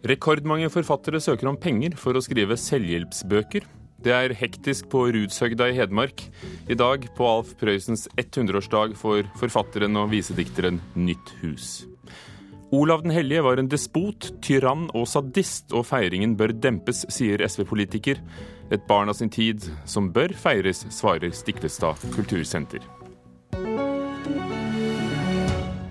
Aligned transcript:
Rekordmange 0.00 0.70
forfattere 0.72 1.20
søker 1.20 1.50
om 1.50 1.58
penger 1.60 1.92
for 2.00 2.16
å 2.16 2.22
skrive 2.24 2.56
selvhjelpsbøker. 2.56 3.66
Det 4.00 4.12
er 4.16 4.32
hektisk 4.32 4.88
på 4.88 5.02
Rudshøgda 5.12 5.66
i 5.68 5.74
Hedmark. 5.76 6.22
I 6.72 6.76
dag, 6.78 7.04
på 7.18 7.26
Alf 7.28 7.52
Prøysens 7.60 8.06
100-årsdag, 8.16 8.94
får 8.96 9.28
forfatteren 9.36 9.98
og 10.00 10.08
visedikteren 10.14 10.80
nytt 10.96 11.34
hus. 11.42 11.82
Olav 12.72 13.02
den 13.04 13.12
hellige 13.12 13.42
var 13.44 13.60
en 13.60 13.68
despot, 13.68 14.30
tyrann 14.40 14.86
og 14.96 15.04
sadist, 15.10 15.68
og 15.76 15.84
feiringen 15.90 16.36
bør 16.38 16.54
dempes, 16.54 17.02
sier 17.12 17.44
SV-politiker. 17.44 18.22
Et 18.72 18.88
barn 18.88 19.12
av 19.12 19.18
sin 19.18 19.28
tid 19.28 19.68
som 19.84 20.08
bør 20.14 20.32
feires, 20.38 20.86
svarer 20.94 21.34
Stiklestad 21.36 22.00
kultursenter. 22.14 22.80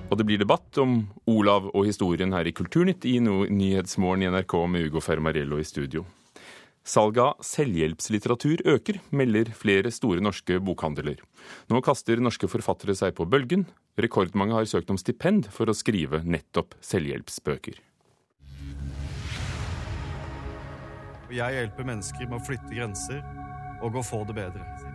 Og 0.10 0.18
det 0.18 0.26
blir 0.26 0.40
debatt 0.42 0.78
om 0.82 1.04
Olav 1.30 1.68
og 1.70 1.86
historien 1.86 2.34
her 2.34 2.48
i 2.50 2.54
Kulturnytt 2.56 3.06
i 3.06 3.20
Nyhetsmorgen 3.22 4.26
i 4.26 4.32
NRK 4.34 4.56
med 4.74 4.88
Ugo 4.90 5.04
Fermariello 5.06 5.60
i 5.62 5.68
studio. 5.68 6.06
Salget 6.90 7.22
av 7.22 7.44
selvhjelpslitteratur 7.46 8.64
øker, 8.74 8.98
melder 9.14 9.52
flere 9.54 9.92
store 9.94 10.24
norske 10.26 10.58
bokhandler. 10.66 11.22
Nå 11.70 11.84
kaster 11.86 12.18
norske 12.18 12.50
forfattere 12.50 12.96
seg 12.98 13.14
på 13.20 13.28
bølgen. 13.30 13.68
Rekordmange 14.02 14.58
har 14.58 14.66
søkt 14.66 14.90
om 14.90 14.98
stipend 14.98 15.52
for 15.54 15.70
å 15.70 15.78
skrive 15.78 16.24
nettopp 16.26 16.74
selvhjelpsbøker. 16.82 17.78
Jeg 21.30 21.60
hjelper 21.60 21.86
mennesker 21.86 22.26
med 22.26 22.40
å 22.40 22.46
flytte 22.48 22.74
grenser 22.74 23.22
og 23.86 24.02
å 24.02 24.02
få 24.02 24.26
det 24.26 24.40
bedre. 24.42 24.89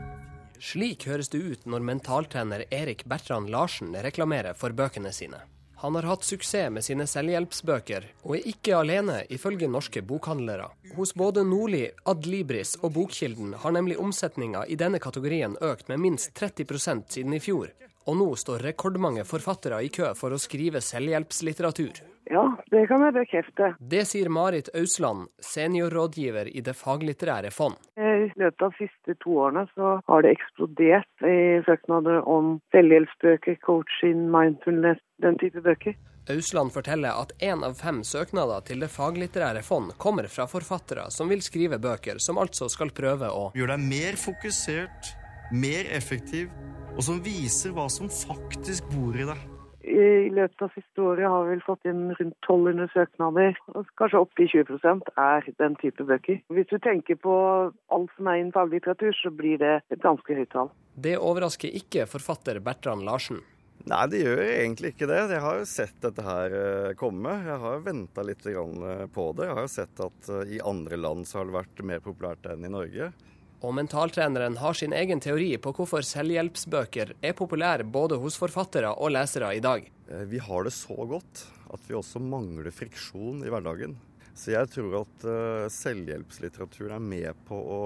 Slik 0.65 1.05
høres 1.05 1.29
det 1.29 1.43
ut 1.45 1.67
når 1.69 1.83
mentaltrener 1.85 2.63
Erik 2.73 3.03
Bertrand 3.11 3.51
Larsen 3.53 3.93
reklamerer 4.07 4.57
for 4.57 4.73
bøkene 4.73 5.13
sine. 5.13 5.43
Han 5.83 5.99
har 5.99 6.07
hatt 6.09 6.25
suksess 6.25 6.71
med 6.73 6.87
sine 6.87 7.05
selvhjelpsbøker, 7.11 8.07
og 8.25 8.39
er 8.39 8.47
ikke 8.49 8.79
alene, 8.79 9.19
ifølge 9.29 9.69
norske 9.69 10.01
bokhandlere. 10.01 10.71
Hos 10.97 11.13
både 11.13 11.45
Nordli, 11.45 11.83
Adlibris 12.09 12.79
og 12.81 12.95
Bokkilden 12.97 13.53
har 13.61 13.77
nemlig 13.77 13.99
omsetninga 14.01 14.65
i 14.65 14.79
denne 14.81 15.03
kategorien 15.05 15.59
økt 15.61 15.93
med 15.93 16.01
minst 16.01 16.33
30% 16.41 17.13
siden 17.13 17.37
i 17.37 17.43
fjor. 17.45 17.69
Og 18.09 18.17
nå 18.17 18.31
står 18.41 18.65
rekordmange 18.71 19.29
forfattere 19.29 19.83
i 19.85 19.93
kø 19.93 20.15
for 20.17 20.33
å 20.33 20.41
skrive 20.41 20.81
selvhjelpslitteratur. 20.81 22.01
Ja, 22.31 22.45
det 22.71 22.87
kan 22.89 23.03
jeg 23.05 23.15
bekrefte. 23.17 23.75
Det 23.79 24.05
sier 24.09 24.31
Marit 24.33 24.71
Ausland, 24.75 25.29
seniorrådgiver 25.45 26.49
i 26.49 26.63
Det 26.65 26.75
faglitterære 26.79 27.51
fond. 27.53 27.77
I 28.01 28.31
løpet 28.41 28.63
av 28.65 28.73
de 28.73 28.87
siste 28.87 29.17
to 29.21 29.37
årene 29.45 29.67
så 29.75 29.99
har 30.09 30.25
det 30.25 30.33
eksplodert 30.39 31.29
i 31.29 31.61
søknader 31.67 32.25
om 32.25 32.59
selvhjelpsbøker, 32.73 33.61
coaching, 33.67 34.27
mindfulness, 34.33 35.03
den 35.23 35.39
type 35.43 35.61
bøker. 35.65 35.97
Ausland 36.33 36.73
forteller 36.73 37.13
at 37.21 37.35
én 37.45 37.61
av 37.67 37.75
fem 37.77 38.01
søknader 38.01 38.65
til 38.65 38.81
Det 38.81 38.89
faglitterære 38.89 39.61
fond 39.63 39.93
kommer 40.01 40.25
fra 40.33 40.47
forfattere 40.49 41.11
som 41.13 41.29
vil 41.29 41.45
skrive 41.45 41.77
bøker, 41.79 42.17
som 42.19 42.41
altså 42.41 42.71
skal 42.73 42.95
prøve 42.97 43.29
å 43.29 43.51
Gjøre 43.53 43.77
deg 43.77 43.91
mer 43.91 44.17
fokusert, 44.17 45.13
mer 45.53 45.91
effektiv, 45.93 46.49
og 46.97 47.05
som 47.05 47.21
viser 47.21 47.77
hva 47.77 47.91
som 47.93 48.09
faktisk 48.09 48.89
bor 48.95 49.19
i 49.19 49.29
deg. 49.29 49.51
I 49.85 50.31
løpet 50.33 50.63
av 50.65 50.73
siste 50.73 51.03
året 51.05 51.29
har 51.29 51.45
vi 51.45 51.55
vel 51.55 51.65
fått 51.65 51.89
inn 51.89 52.07
rundt 52.17 52.37
1200 52.47 52.89
søknader. 52.95 53.59
og 53.75 53.91
Kanskje 54.01 54.23
oppe 54.25 54.45
i 54.45 54.49
20% 54.49 55.11
er 55.21 55.49
den 55.61 55.77
type 55.81 56.07
bøker. 56.09 56.41
Hvis 56.57 56.71
du 56.71 56.79
tenker 56.81 57.19
på 57.21 57.35
alt 57.93 58.15
som 58.17 58.31
er 58.31 58.41
innen 58.41 58.55
faglitteratur, 58.55 59.13
så 59.19 59.33
blir 59.35 59.61
det 59.61 59.75
et 59.93 60.05
ganske 60.05 60.39
høyt 60.39 60.53
tall. 60.55 60.73
Det 60.95 61.19
overrasker 61.19 61.75
ikke 61.77 62.09
forfatter 62.09 62.63
Bertrand 62.65 63.05
Larsen. 63.05 63.43
Nei, 63.85 64.05
det 64.09 64.23
gjør 64.23 64.41
egentlig 64.41 64.95
ikke 64.95 65.09
det. 65.11 65.19
Jeg 65.29 65.45
har 65.45 65.59
jo 65.61 65.69
sett 65.69 65.97
dette 66.01 66.25
her 66.25 66.55
eh, 66.57 66.95
komme. 66.97 67.35
Jeg 67.45 67.61
har 67.61 67.83
venta 67.85 68.25
litt 68.25 68.47
eh, 68.49 69.05
på 69.13 69.27
det. 69.37 69.51
Jeg 69.51 69.59
har 69.59 69.67
jo 69.67 69.73
sett 69.75 70.01
at 70.01 70.31
eh, 70.33 70.55
i 70.57 70.61
andre 70.65 70.97
land 70.97 71.29
så 71.29 71.43
har 71.43 71.51
det 71.51 71.59
vært 71.59 71.83
mer 71.85 72.01
populært 72.05 72.49
enn 72.49 72.65
i 72.65 72.73
Norge. 72.73 73.11
Og 73.65 73.73
mentaltreneren 73.79 74.59
har 74.61 74.77
sin 74.77 74.93
egen 74.93 75.23
teori 75.25 75.55
på 75.63 75.73
hvorfor 75.73 76.05
selvhjelpsbøker 76.05 77.15
er 77.25 77.37
populære 77.39 77.87
både 77.89 78.19
hos 78.21 78.37
forfattere 78.37 78.91
og 78.93 79.15
lesere 79.15 79.55
i 79.57 79.63
dag. 79.65 79.87
Vi 80.29 80.41
har 80.43 80.67
det 80.67 80.75
så 80.77 80.97
godt 81.09 81.47
at 81.73 81.87
vi 81.89 81.97
også 81.97 82.21
mangler 82.21 82.75
friksjon 82.75 83.41
i 83.41 83.53
hverdagen. 83.53 83.97
Så 84.37 84.53
jeg 84.53 84.69
tror 84.75 84.99
at 85.01 85.25
selvhjelpslitteratur 85.73 86.93
er 86.93 87.01
med 87.01 87.41
på 87.49 87.57
å 87.57 87.81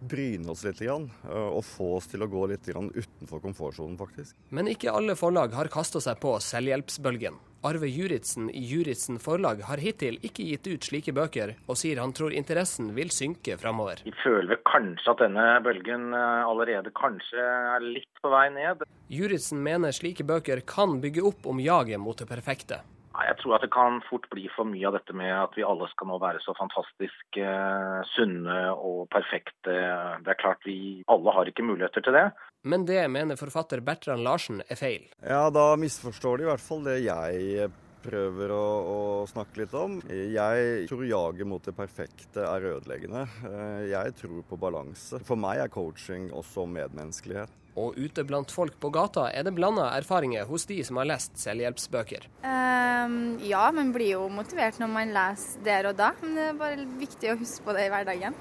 bryne 0.00 0.50
oss 0.52 0.64
litt 0.66 0.82
og 0.88 1.62
få 1.66 1.96
oss 1.96 2.08
til 2.10 2.22
å 2.22 2.30
gå 2.30 2.46
litt 2.50 2.68
utenfor 2.68 3.42
komfortsonen, 3.42 3.98
faktisk. 3.98 4.36
Men 4.50 4.70
ikke 4.70 4.94
alle 4.94 5.16
forlag 5.18 5.54
har 5.56 5.70
kasta 5.72 6.00
seg 6.00 6.20
på 6.22 6.36
selvhjelpsbølgen. 6.42 7.38
Arve 7.66 7.88
Juritzen 7.90 8.46
i 8.54 8.60
Juritzen 8.70 9.16
forlag 9.18 9.64
har 9.66 9.80
hittil 9.82 10.20
ikke 10.22 10.44
gitt 10.46 10.68
ut 10.70 10.84
slike 10.86 11.10
bøker, 11.14 11.56
og 11.66 11.78
sier 11.80 11.98
han 11.98 12.12
tror 12.14 12.30
interessen 12.30 12.92
vil 12.94 13.10
synke 13.10 13.56
framover. 13.58 14.04
Vi 14.06 14.14
føler 14.22 14.52
vel 14.52 14.60
kanskje 14.68 15.10
at 15.10 15.24
denne 15.24 15.46
bølgen 15.66 16.12
eh, 16.14 16.44
allerede 16.46 16.94
kanskje 16.94 17.42
er 17.42 17.82
litt 17.82 18.22
på 18.22 18.30
vei 18.30 18.46
ned. 18.54 18.86
Juritzen 19.10 19.58
mener 19.64 19.96
slike 19.96 20.22
bøker 20.28 20.62
kan 20.70 21.00
bygge 21.02 21.26
opp 21.32 21.50
om 21.50 21.58
jaget 21.58 21.98
mot 21.98 22.22
det 22.22 22.30
perfekte. 22.30 22.78
Jeg 23.26 23.38
tror 23.40 23.56
at 23.56 23.64
det 23.64 23.72
kan 23.74 23.98
fort 24.06 24.28
bli 24.30 24.46
for 24.54 24.68
mye 24.68 24.86
av 24.88 24.94
dette 24.98 25.14
med 25.16 25.32
at 25.34 25.56
vi 25.58 25.66
alle 25.66 25.88
skal 25.90 26.10
nå 26.10 26.20
være 26.22 26.42
så 26.44 26.54
fantastisk 26.58 27.40
eh, 27.40 27.98
sunne 28.14 28.60
og 28.74 29.08
perfekte. 29.14 29.74
Det 30.22 30.32
er 30.32 30.38
klart 30.38 30.62
vi 30.68 31.02
alle 31.10 31.34
har 31.34 31.50
ikke 31.50 31.66
muligheter 31.66 32.04
til 32.04 32.14
det. 32.14 32.28
Men 32.68 32.86
det 32.86 33.02
mener 33.10 33.38
forfatter 33.38 33.82
Bertrand 33.84 34.22
Larsen 34.26 34.62
er 34.68 34.78
feil. 34.78 35.04
Ja, 35.22 35.48
da 35.54 35.72
misforstår 35.80 36.38
de 36.38 36.46
i 36.46 36.50
hvert 36.50 36.64
fall 36.64 36.86
det 36.86 37.00
jeg 37.06 37.68
prøver 38.04 38.52
å, 38.54 38.64
å, 38.88 38.98
snakke 39.30 39.62
litt 39.62 39.74
om. 39.76 39.98
Jeg 40.08 40.88
tror 40.90 41.06
jaget 41.08 41.48
mot 41.48 41.64
det 41.64 41.74
perfekte 41.76 42.44
er 42.46 42.68
ødeleggende. 42.74 43.24
Eh, 43.48 43.86
jeg 43.92 44.16
tror 44.20 44.42
på 44.48 44.58
balanse. 44.60 45.20
For 45.28 45.40
meg 45.40 45.64
er 45.64 45.72
coaching 45.72 46.30
også 46.34 46.66
medmenneskelighet. 46.70 47.54
Og 47.78 47.94
ute 47.98 48.24
blant 48.26 48.50
folk 48.50 48.74
på 48.82 48.90
gata 48.94 49.28
er 49.30 49.46
det 49.46 49.54
blanda 49.54 49.92
erfaringer 49.94 50.48
hos 50.48 50.66
de 50.66 50.80
som 50.86 50.98
har 50.98 51.06
lest 51.12 51.38
selvhjelpsbøker. 51.38 52.26
Um, 52.42 53.38
ja, 53.44 53.68
man 53.74 53.92
blir 53.94 54.16
jo 54.16 54.26
motivert 54.32 54.80
når 54.82 54.90
man 54.90 55.14
leser 55.14 55.62
der 55.66 55.90
og 55.92 55.98
da, 56.00 56.12
men 56.22 56.34
det 56.34 56.46
er 56.48 56.58
bare 56.58 56.86
viktig 56.98 57.32
å 57.32 57.38
huske 57.38 57.66
på 57.66 57.76
det 57.76 57.86
i 57.86 57.92
hverdagen. 57.92 58.38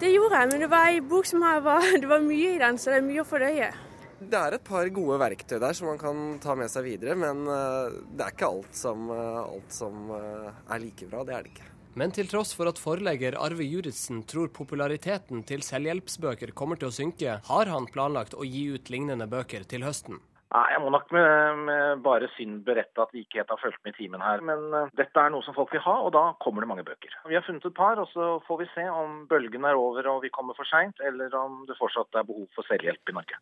Det 0.00 0.10
gjorde 0.12 0.42
jeg, 0.42 0.50
men 0.52 0.64
det 0.64 0.70
var 0.72 0.90
ei 0.90 1.00
bok 1.00 1.28
som 1.28 1.44
var, 1.44 1.84
det 2.02 2.10
var 2.10 2.24
mye 2.24 2.56
i 2.56 2.62
den, 2.62 2.80
så 2.80 2.92
det 2.92 3.00
er 3.00 3.06
mye 3.06 3.22
å 3.22 3.28
fordøye. 3.28 3.70
Det 4.16 4.38
er 4.38 4.54
et 4.56 4.64
par 4.64 4.88
gode 4.96 5.18
verktøy 5.20 5.58
der 5.60 5.74
som 5.76 5.90
man 5.90 5.98
kan 6.00 6.20
ta 6.40 6.54
med 6.56 6.70
seg 6.72 6.86
videre, 6.86 7.12
men 7.20 7.42
eh, 7.52 7.96
det 8.16 8.24
er 8.24 8.32
ikke 8.32 8.48
alt 8.48 8.78
som, 8.78 9.10
eh, 9.12 9.40
alt 9.42 9.74
som 9.76 10.12
eh, 10.16 10.46
er 10.72 10.80
like 10.80 11.08
bra. 11.10 11.24
Det 11.26 11.34
er 11.36 11.44
det 11.44 11.52
ikke. 11.52 11.66
Men 12.00 12.12
til 12.16 12.28
tross 12.28 12.54
for 12.56 12.68
at 12.68 12.80
forlegger 12.80 13.36
Arve 13.40 13.64
Juritzen 13.64 14.22
tror 14.28 14.48
populariteten 14.56 15.44
til 15.48 15.64
selvhjelpsbøker 15.64 16.54
kommer 16.56 16.80
til 16.80 16.88
å 16.88 16.96
synke, 16.96 17.36
har 17.44 17.72
han 17.72 17.88
planlagt 17.92 18.36
å 18.36 18.44
gi 18.44 18.66
ut 18.76 18.88
lignende 18.92 19.28
bøker 19.28 19.68
til 19.68 19.84
høsten. 19.84 20.20
Nei, 20.54 20.64
Jeg 20.72 20.80
må 20.80 20.90
nok 20.94 21.10
med, 21.12 21.62
med 21.66 22.02
bare 22.04 22.28
synd 22.36 22.62
berette 22.64 23.02
at 23.02 23.12
vi 23.12 23.24
ikke 23.24 23.42
helt 23.42 23.52
har 23.52 23.60
fulgt 23.60 23.82
med 23.84 23.96
i 23.96 23.98
timen 23.98 24.22
her. 24.22 24.44
Men 24.44 24.68
uh, 24.72 24.92
dette 24.96 25.20
er 25.20 25.32
noe 25.34 25.44
som 25.44 25.56
folk 25.56 25.74
vil 25.74 25.82
ha, 25.84 25.96
og 26.06 26.12
da 26.14 26.24
kommer 26.44 26.62
det 26.62 26.70
mange 26.70 26.86
bøker. 26.86 27.16
Vi 27.28 27.36
har 27.36 27.44
funnet 27.44 27.66
et 27.66 27.76
par, 27.76 27.98
og 28.00 28.08
så 28.12 28.36
får 28.46 28.62
vi 28.62 28.68
se 28.76 28.86
om 28.92 29.24
bølgen 29.28 29.66
er 29.66 29.80
over 29.80 30.08
og 30.12 30.22
vi 30.24 30.32
kommer 30.32 30.56
for 30.56 30.68
seint, 30.70 31.02
eller 31.04 31.34
om 31.36 31.64
det 31.68 31.76
fortsatt 31.80 32.20
er 32.20 32.28
behov 32.28 32.46
for 32.56 32.68
selvhjelp 32.70 33.12
i 33.12 33.16
Norge. 33.18 33.40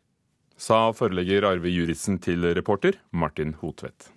Sa 0.55 0.91
forelegger 0.95 1.43
Arve 1.49 1.69
Juritzen 1.71 2.19
til 2.23 2.45
reporter 2.55 2.95
Martin 3.11 3.55
Hotvedt. 3.59 4.11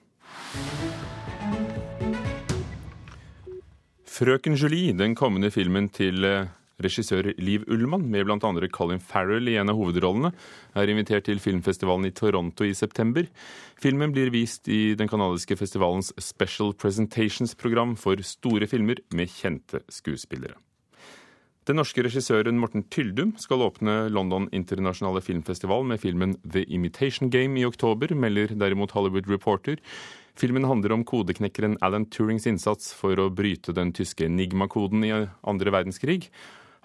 'Frøken 4.18 4.56
Julie', 4.58 4.96
den 4.98 5.14
kommende 5.14 5.50
filmen 5.50 5.88
til 5.94 6.24
eh, 6.24 6.48
regissør 6.82 7.32
Liv 7.38 7.62
Ullmann, 7.70 8.08
med 8.10 8.24
bl.a. 8.26 8.68
Colin 8.74 8.98
Farrell 8.98 9.46
i 9.50 9.56
en 9.60 9.70
av 9.70 9.78
hovedrollene, 9.78 10.32
er 10.74 10.90
invitert 10.90 11.26
til 11.28 11.38
filmfestivalen 11.42 12.08
i 12.08 12.14
Toronto 12.14 12.66
i 12.66 12.74
september. 12.74 13.26
Filmen 13.78 14.14
blir 14.14 14.30
vist 14.34 14.66
i 14.66 14.94
den 14.98 15.10
canadiske 15.10 15.58
festivalens 15.58 16.12
Special 16.18 16.74
Presentations-program 16.74 17.96
for 17.96 18.18
store 18.22 18.66
filmer 18.66 19.02
med 19.14 19.30
kjente 19.30 19.82
skuespillere. 19.86 20.58
Den 21.68 21.76
norske 21.76 22.00
regissøren 22.00 22.56
Morten 22.56 22.86
Tyldum 22.88 23.34
skal 23.36 23.60
åpne 23.60 24.06
London 24.08 24.46
internasjonale 24.56 25.20
filmfestival 25.20 25.82
med 25.84 26.00
filmen 26.00 26.30
The 26.40 26.62
Imitation 26.64 27.28
Game 27.28 27.60
i 27.60 27.66
oktober, 27.68 28.14
melder 28.16 28.54
derimot 28.56 28.94
Hollywood 28.96 29.28
Reporter. 29.28 29.76
Filmen 30.38 30.64
handler 30.64 30.94
om 30.96 31.04
kodeknekkeren 31.04 31.76
Alan 31.84 32.06
Turings 32.08 32.48
innsats 32.48 32.94
for 32.96 33.20
å 33.20 33.28
bryte 33.28 33.76
den 33.76 33.92
tyske 33.92 34.24
enigma-koden 34.30 35.04
i 35.04 35.12
andre 35.12 35.76
verdenskrig. 35.76 36.30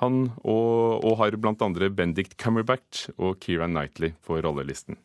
Han 0.03 0.33
og, 0.43 0.99
og 0.99 1.15
har 1.21 1.39
andre 1.63 1.87
Bendict 1.87 2.35
Cumberbatch 2.35 3.07
og 3.15 3.39
Keira 3.39 3.71
Knightley 3.71 4.17
på 4.19 4.43
rollelisten. 4.43 4.99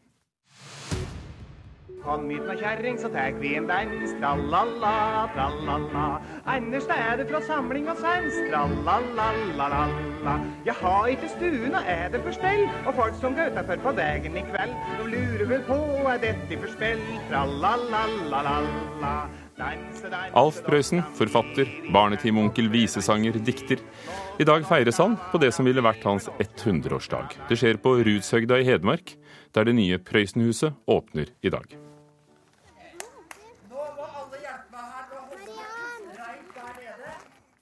Kom 2.09 2.31
hit 2.33 2.45
med 2.49 2.57
kjerring, 2.57 2.95
så 2.97 3.11
tek 3.13 3.37
vi 3.37 3.51
en 3.59 3.67
dans. 3.69 4.13
Trallala, 4.17 4.93
trallala. 5.35 6.05
Anders 6.49 6.87
det 6.89 7.27
fra 7.29 7.41
samling 7.45 7.89
og 7.93 7.99
sans. 8.01 8.39
Trallala, 8.49 9.27
Jeg 10.65 10.75
har 10.75 11.07
ikke 11.07 11.29
stuen, 11.29 11.75
og 11.75 11.83
er 11.85 12.09
det 12.09 12.23
for 12.25 12.33
stell? 12.33 12.63
Og 12.87 12.95
folk 12.97 13.19
som 13.21 13.35
går 13.37 13.53
utafor 13.53 13.83
på 13.85 13.93
veien 13.99 14.39
i 14.41 14.45
kveld, 14.47 14.73
de 14.99 15.09
lurer 15.13 15.45
vel 15.51 15.61
på 15.67 15.77
er 16.09 16.23
dette 16.23 16.57
for 16.63 16.73
spill. 16.73 17.03
Trallala, 17.29 18.07
Alf 20.33 20.63
Prøysen, 20.65 21.03
forfatter, 21.19 21.69
barnetimeonkel, 21.93 22.71
visesanger, 22.73 23.37
dikter. 23.45 23.83
I 24.41 24.47
dag 24.49 24.65
feires 24.65 25.01
han 25.03 25.19
på 25.33 25.43
det 25.43 25.53
som 25.53 25.69
ville 25.69 25.85
vært 25.85 26.07
hans 26.09 26.31
100-årsdag. 26.39 27.37
Det 27.51 27.59
skjer 27.61 27.83
på 27.83 27.99
Rudshøgda 28.01 28.63
i 28.63 28.65
Hedmark, 28.71 29.13
der 29.53 29.69
det 29.69 29.77
nye 29.77 30.01
Prøysenhuset 30.01 30.73
åpner 30.89 31.35
i 31.43 31.53
dag. 31.53 31.88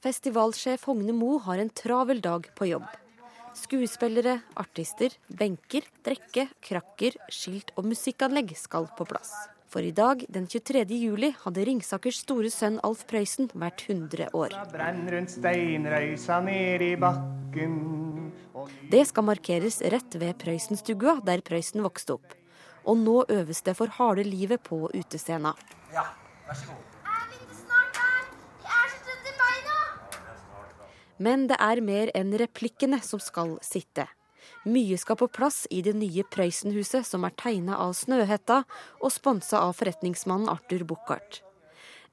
Festivalsjef 0.06 0.84
Hogne 0.86 1.10
Mo 1.10 1.32
har 1.42 1.58
en 1.58 1.70
travel 1.74 2.20
dag 2.22 2.44
på 2.54 2.68
jobb. 2.68 2.86
Skuespillere, 3.58 4.36
artister, 4.54 5.10
benker, 5.26 5.82
drikke, 6.06 6.44
krakker, 6.62 7.16
skilt 7.26 7.72
og 7.74 7.88
musikkanlegg 7.90 8.54
skal 8.54 8.86
på 8.94 9.08
plass. 9.10 9.32
For 9.66 9.82
i 9.82 9.90
dag, 9.90 10.22
den 10.30 10.46
23. 10.46 10.84
juli, 10.94 11.32
hadde 11.42 11.66
Ringsakers 11.66 12.22
store 12.22 12.54
sønn 12.54 12.78
Alf 12.86 13.02
Prøysen 13.10 13.50
vært 13.50 13.82
100 13.88 14.30
år. 14.30 14.54
Det 18.94 19.04
skal 19.10 19.30
markeres 19.34 19.82
rett 19.82 20.20
ved 20.22 20.38
Prøysenstua, 20.38 21.18
der 21.26 21.42
Prøysen 21.42 21.82
vokste 21.82 22.20
opp. 22.20 22.42
Og 22.86 23.02
nå 23.02 23.24
øves 23.26 23.66
det 23.66 23.74
for 23.74 23.90
harde 23.98 24.22
livet 24.22 24.62
på 24.62 24.84
utescena. 24.86 25.58
Ja, 25.90 26.12
vær 26.46 26.62
så 26.62 26.70
god. 26.70 26.95
Men 31.18 31.46
det 31.50 31.56
er 31.62 31.80
mer 31.80 32.12
enn 32.14 32.34
replikkene 32.36 33.00
som 33.04 33.22
skal 33.22 33.56
sitte. 33.64 34.06
Mye 34.66 34.98
skal 34.98 35.18
på 35.18 35.28
plass 35.30 35.64
i 35.70 35.80
det 35.82 35.94
nye 35.96 36.24
Prøysenhuset, 36.26 37.06
som 37.06 37.24
er 37.26 37.34
tegna 37.38 37.78
av 37.82 37.94
Snøhetta 37.98 38.62
og 39.00 39.12
sponsa 39.14 39.62
av 39.62 39.76
forretningsmannen 39.78 40.50
Arthur 40.52 40.84
Buchardt. 40.86 41.40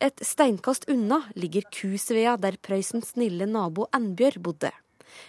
Et 0.01 0.23
steinkast 0.25 0.88
unna 0.89 1.21
ligger 1.35 1.65
Kusvea, 1.71 2.35
der 2.38 2.57
Prøysens 2.61 3.13
snille 3.13 3.47
nabo 3.50 3.88
Annbjørg 3.94 4.41
bodde. 4.44 4.73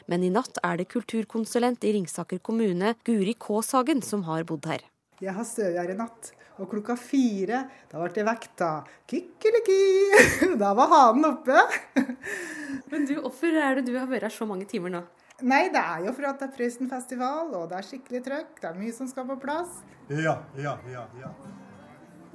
Men 0.08 0.24
i 0.24 0.32
natt 0.32 0.58
er 0.64 0.80
det 0.80 0.88
kulturkonsulent 0.92 1.84
i 1.84 1.92
Ringsaker 1.98 2.40
kommune, 2.40 2.94
Guri 3.04 3.36
Kaashagen, 3.36 4.02
som 4.02 4.24
har 4.28 4.46
bodd 4.48 4.66
her. 4.70 4.84
Jeg 5.22 5.34
har 5.36 5.46
sovet 5.46 5.78
her 5.78 5.92
i 5.92 5.96
natt, 5.98 6.32
og 6.58 6.70
klokka 6.70 6.96
fire 6.98 7.64
da 7.90 8.00
ble 8.00 8.10
jeg 8.18 8.26
vekta. 8.26 8.70
Kikkeliki! 9.10 9.82
Da 10.62 10.72
var 10.76 10.90
hanen 10.90 11.28
oppe. 11.30 11.60
Men 12.90 13.06
du, 13.08 13.16
hvorfor 13.20 13.54
er 13.58 13.78
det 13.78 13.86
du 13.88 13.94
har 13.98 14.08
vært 14.10 14.28
her 14.28 14.34
så 14.34 14.46
mange 14.48 14.66
timer 14.70 14.92
nå? 14.94 15.02
Nei, 15.42 15.66
det 15.74 15.80
er 15.82 16.06
jo 16.06 16.12
for 16.14 16.28
at 16.28 16.38
det 16.38 16.46
er 16.46 16.54
Prøysenfestival, 16.54 17.50
og 17.58 17.66
det 17.70 17.78
er 17.80 17.86
skikkelig 17.88 18.22
trøkk. 18.26 18.54
Det 18.60 18.70
er 18.70 18.78
mye 18.78 18.94
som 18.94 19.10
skal 19.10 19.26
på 19.28 19.36
plass. 19.42 19.82
Ja, 20.08 20.36
ja, 20.58 20.76
ja, 20.90 21.04
ja. 21.18 21.30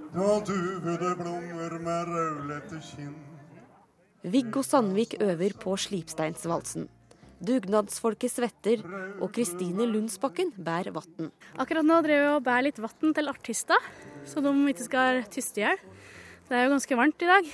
Da 0.09 0.29
duvede 0.43 1.15
blommer 1.19 1.75
med 1.79 2.11
rødlette 2.11 2.79
kinn. 2.83 3.15
Viggo 4.23 4.63
Sandvik 4.65 5.15
øver 5.23 5.55
på 5.61 5.77
slipsteinsvalsen. 5.79 6.89
Dugnadsfolket 7.39 8.33
svetter, 8.33 8.81
og 9.23 9.31
Kristine 9.35 9.87
Lundsbakken 9.87 10.51
bærer 10.59 10.91
vann. 10.95 11.31
Akkurat 11.55 11.87
nå 11.87 12.01
driver 12.03 12.25
vi 12.25 12.31
og 12.35 12.45
bærer 12.45 12.67
litt 12.67 12.81
vann 12.83 13.15
til 13.15 13.31
artister, 13.31 13.89
så 14.27 14.43
de 14.43 14.53
ikke 14.71 14.87
skal 14.87 15.21
tyste 15.31 15.61
i 15.61 15.63
hjel. 15.63 15.83
Det 16.49 16.57
er 16.57 16.65
jo 16.65 16.73
ganske 16.73 16.97
varmt 16.99 17.23
i 17.23 17.29
dag. 17.29 17.51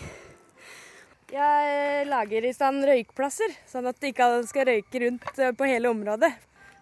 Jeg 1.36 2.06
lager 2.10 2.46
i 2.46 2.54
stand 2.54 2.86
røykplasser, 2.86 3.54
sånn 3.70 3.90
at 3.90 3.98
de 4.02 4.12
ikke 4.14 4.28
skal 4.50 4.70
røyke 4.70 5.02
rundt 5.04 5.40
eh, 5.42 5.54
på 5.58 5.68
hele 5.70 5.90
området. 5.90 6.32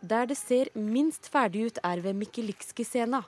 Der 0.03 0.27
det 0.27 0.35
ser 0.37 0.71
minst 0.75 1.29
ferdig 1.31 1.69
ut, 1.69 1.79
er 1.83 2.03
ved 2.03 2.19
Mikkelikski-scena. 2.19 3.23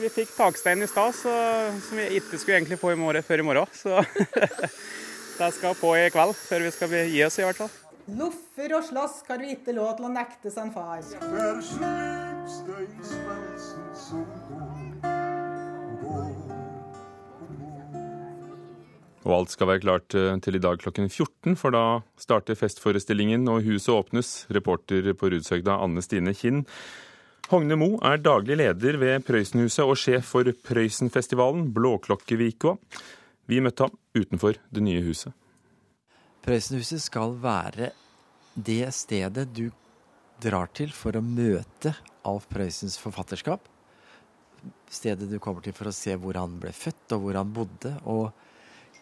Vi 0.00 0.08
fikk 0.08 0.32
takstein 0.32 0.80
i 0.80 0.88
stad, 0.88 1.12
som 1.20 2.00
vi 2.00 2.08
ikke 2.16 2.40
skulle 2.40 2.56
egentlig 2.56 2.80
få 2.80 2.94
i 2.94 3.00
morgen, 3.00 3.24
før 3.24 3.44
i 3.44 3.46
morgen. 3.46 3.72
Så 3.76 4.00
det 5.38 5.52
skal 5.58 5.76
på 5.76 5.92
i 6.00 6.08
kveld, 6.12 6.32
før 6.40 6.64
vi 6.64 6.72
skal 6.72 6.98
gi 7.12 7.24
oss 7.28 7.38
i 7.40 7.44
hvert 7.44 7.60
fall. 7.60 7.81
Loffer 8.10 8.72
og 8.74 8.82
slåss 8.82 9.20
har 9.28 9.38
vi 9.38 9.52
ikke 9.54 9.72
lov 9.76 9.92
til 9.94 10.08
å 10.08 10.10
nekte 10.10 10.50
sin 10.50 10.72
far. 10.74 10.98
Som 13.94 14.24
går, 14.48 14.88
går. 16.00 16.32
Og 19.22 19.34
alt 19.36 19.52
skal 19.54 19.70
være 19.70 19.82
klart 19.84 20.16
eh, 20.18 20.34
til 20.42 20.58
i 20.58 20.62
dag 20.64 20.80
klokken 20.82 21.06
14, 21.06 21.54
for 21.60 21.70
da 21.70 22.02
starter 22.18 22.58
festforestillingen 22.58 23.46
og 23.52 23.62
huset 23.68 23.94
åpnes. 23.94 24.32
Reporter 24.50 25.12
på 25.14 25.30
Rudshøgda 25.30 25.78
Anne 25.84 26.02
Stine 26.02 26.34
Kinn. 26.34 26.64
Hogne 27.52 27.78
Mo 27.78 28.00
er 28.02 28.18
daglig 28.18 28.56
leder 28.58 28.98
ved 28.98 29.22
Prøysenhuset 29.28 29.84
og 29.86 29.94
sjef 30.00 30.26
for 30.34 30.50
Prøysenfestivalen 30.66 31.70
Blåklokkevika. 31.76 32.74
Vi 33.46 33.62
møtte 33.62 33.86
ham 33.86 33.94
utenfor 34.18 34.58
det 34.74 34.82
nye 34.82 35.06
huset. 35.06 35.30
Prøysenhuset 36.42 37.02
skal 37.04 37.36
være 37.42 37.92
det 38.54 38.84
stedet 38.94 39.46
du 39.54 39.68
drar 40.42 40.70
til 40.74 40.90
for 40.94 41.14
å 41.16 41.22
møte 41.24 41.94
Alf 42.26 42.48
Prøysens 42.50 42.98
forfatterskap. 43.00 43.62
Stedet 44.90 45.30
du 45.30 45.38
kommer 45.42 45.62
til 45.64 45.74
for 45.76 45.90
å 45.90 45.94
se 45.94 46.14
hvor 46.18 46.36
han 46.38 46.58
ble 46.62 46.74
født 46.74 47.14
og 47.14 47.26
hvor 47.26 47.38
han 47.38 47.54
bodde. 47.54 47.94
og 48.04 48.32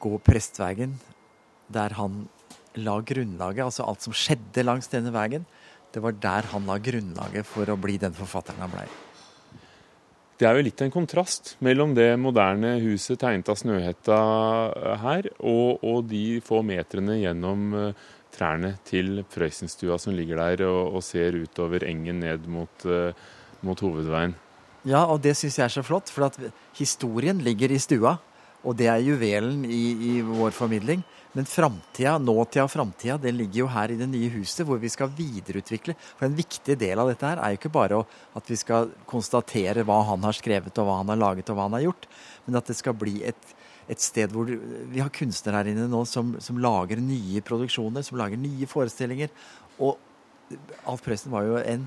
gå 0.01 0.17
Prestveien, 0.25 0.97
der 1.69 1.95
han 1.99 2.25
la 2.81 2.97
grunnlaget, 3.05 3.67
altså 3.67 3.85
alt 3.85 4.07
som 4.07 4.17
skjedde 4.17 4.65
langs 4.65 4.89
denne 4.93 5.13
veien, 5.15 5.45
det 5.93 6.03
var 6.03 6.17
der 6.23 6.49
han 6.53 6.69
la 6.71 6.79
grunnlaget 6.81 7.47
for 7.47 7.69
å 7.69 7.79
bli 7.81 7.99
den 8.01 8.17
forfatteren 8.17 8.63
han 8.65 8.73
blei. 8.73 8.87
Det 10.41 10.47
er 10.49 10.57
jo 10.57 10.65
litt 10.65 10.81
en 10.81 10.93
kontrast 10.93 11.51
mellom 11.61 11.91
det 11.93 12.15
moderne 12.17 12.79
huset 12.81 13.19
tegnet 13.21 13.51
av 13.53 13.59
Snøhetta 13.61 14.21
her, 15.03 15.27
og, 15.37 15.83
og 15.85 16.07
de 16.09 16.39
få 16.41 16.63
metrene 16.65 17.19
gjennom 17.21 17.75
uh, 17.77 18.07
trærne 18.33 18.71
til 18.89 19.21
Prøysenstua 19.29 19.99
som 20.01 20.17
ligger 20.17 20.41
der 20.41 20.65
og, 20.71 20.97
og 20.97 21.05
ser 21.05 21.37
utover 21.37 21.85
engen 21.85 22.23
ned 22.25 22.49
mot, 22.49 22.87
uh, 22.89 23.13
mot 23.61 23.85
hovedveien. 23.85 24.33
Ja, 24.89 25.05
og 25.05 25.21
det 25.21 25.35
syns 25.37 25.61
jeg 25.61 25.67
er 25.67 25.77
så 25.77 25.85
flott, 25.85 26.09
for 26.09 26.33
historien 26.79 27.45
ligger 27.45 27.77
i 27.77 27.83
stua. 27.83 28.17
Og 28.65 28.81
det 28.81 28.89
er 28.89 29.05
juvelen 29.05 29.67
i, 29.69 29.85
i 29.93 30.15
vår 30.25 30.57
formidling. 30.57 31.05
Men 31.33 31.47
framtida, 31.47 32.17
nåtida 32.19 32.65
og 32.65 32.73
framtida, 32.73 33.15
det 33.23 33.31
ligger 33.37 33.63
jo 33.63 33.69
her 33.71 33.93
i 33.95 33.99
det 34.01 34.09
nye 34.11 34.33
huset, 34.35 34.65
hvor 34.67 34.81
vi 34.83 34.91
skal 34.91 35.13
videreutvikle. 35.15 35.95
For 36.19 36.27
en 36.27 36.35
viktig 36.35 36.75
del 36.81 36.99
av 36.99 37.11
dette 37.13 37.29
her 37.29 37.39
er 37.39 37.55
jo 37.55 37.61
ikke 37.61 37.71
bare 37.77 38.01
at 38.39 38.51
vi 38.51 38.59
skal 38.59 38.91
konstatere 39.11 39.85
hva 39.87 40.01
han 40.09 40.27
har 40.27 40.35
skrevet, 40.35 40.75
og 40.75 40.89
hva 40.89 40.99
han 41.05 41.13
har 41.15 41.21
laget, 41.21 41.53
og 41.53 41.59
hva 41.59 41.69
han 41.69 41.79
har 41.79 41.87
gjort, 41.87 42.09
men 42.47 42.59
at 42.59 42.73
det 42.73 42.77
skal 42.81 42.99
bli 42.99 43.21
et, 43.31 43.55
et 43.87 44.03
sted 44.03 44.35
hvor 44.35 44.51
vi 44.51 45.03
har 45.03 45.15
kunstnere 45.15 45.63
her 45.63 45.71
inne 45.71 45.87
nå 45.93 46.03
som, 46.09 46.35
som, 46.43 46.59
lager 46.59 46.99
nye 46.99 47.45
produksjoner, 47.47 48.03
som 48.07 48.19
lager 48.19 48.41
nye 48.41 48.67
forestillinger. 48.71 49.31
Og 49.79 49.95
Alf 50.91 51.07
Prøysen 51.07 51.31
var 51.31 51.47
jo 51.47 51.63
en 51.63 51.87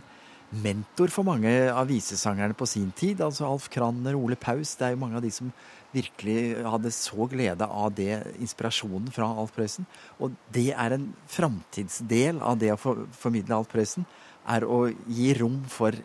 mentor 0.63 1.11
for 1.11 1.27
mange 1.27 1.51
av 1.67 1.89
visesangerne 1.91 2.55
på 2.55 2.67
sin 2.69 2.91
tid. 2.95 3.19
Altså 3.19 3.49
Alf 3.49 3.67
Kranner, 3.73 4.15
Ole 4.15 4.39
Paus. 4.39 4.77
Det 4.79 4.87
er 4.87 4.95
jo 4.95 5.03
mange 5.03 5.19
av 5.19 5.25
de 5.25 5.31
som 5.33 5.51
virkelig 5.93 6.37
hadde 6.65 6.91
så 6.93 7.27
glede 7.29 7.67
av 7.67 7.93
det, 7.95 8.21
inspirasjonen 8.41 9.11
fra 9.13 9.29
Alf 9.29 9.53
Prøysen. 9.55 9.87
Og 10.19 10.33
det 10.53 10.71
er 10.73 10.95
en 10.95 11.11
framtidsdel 11.31 12.41
av 12.41 12.59
det 12.61 12.73
å 12.73 12.79
for, 12.81 13.05
formidle 13.17 13.59
Alf 13.61 13.71
Prøysen, 13.71 14.07
er 14.49 14.65
å 14.67 14.87
gi 14.89 15.31
rom 15.39 15.61
for 15.71 15.95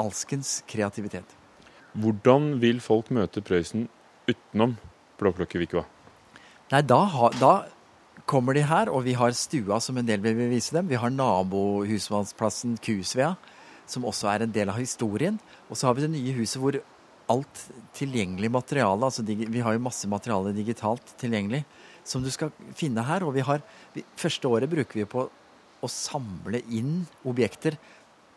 alskens 0.00 0.60
kreativitet. 0.68 1.36
Hvordan 1.96 2.56
vil 2.60 2.82
folk 2.84 3.12
møte 3.14 3.44
Prøysen 3.44 3.86
utenom 4.28 4.76
Blåklokkevikua? 5.20 5.86
Nei, 6.72 6.82
da, 6.82 7.00
da, 7.38 7.54
kommer 8.26 8.56
de 8.56 8.64
her, 8.66 8.90
og 8.90 9.04
vi 9.06 9.14
har 9.14 9.36
stua 9.38 9.78
som 9.80 9.96
en 10.00 10.06
del 10.08 10.20
vil 10.24 10.48
vise 10.50 10.74
dem. 10.74 10.88
Vi 10.90 10.98
har 10.98 11.12
nabohusmannsplassen 11.14 12.74
Kusvea, 12.82 13.36
som 13.86 14.04
også 14.08 14.28
er 14.32 14.44
en 14.44 14.52
del 14.52 14.72
av 14.72 14.80
historien. 14.80 15.38
Og 15.70 15.78
så 15.78 15.86
har 15.86 15.96
vi 15.96 16.04
det 16.04 16.12
nye 16.16 16.34
huset 16.34 16.58
hvor 16.60 16.80
alt 17.32 17.62
tilgjengelig 17.96 18.50
materiale, 18.54 19.08
altså 19.08 19.24
vi 19.26 19.62
har 19.64 19.74
jo 19.74 19.82
masse 19.82 20.08
materiale 20.10 20.54
digitalt 20.56 21.14
tilgjengelig, 21.20 21.64
som 22.06 22.22
du 22.22 22.30
skal 22.30 22.52
finne 22.78 23.02
her. 23.06 23.26
Og 23.26 23.34
vi 23.34 23.44
har, 23.46 23.62
vi, 23.94 24.04
første 24.18 24.48
året 24.48 24.70
bruker 24.70 25.02
vi 25.02 25.08
på 25.10 25.26
å 25.26 25.90
samle 25.90 26.62
inn 26.72 27.04
objekter 27.26 27.76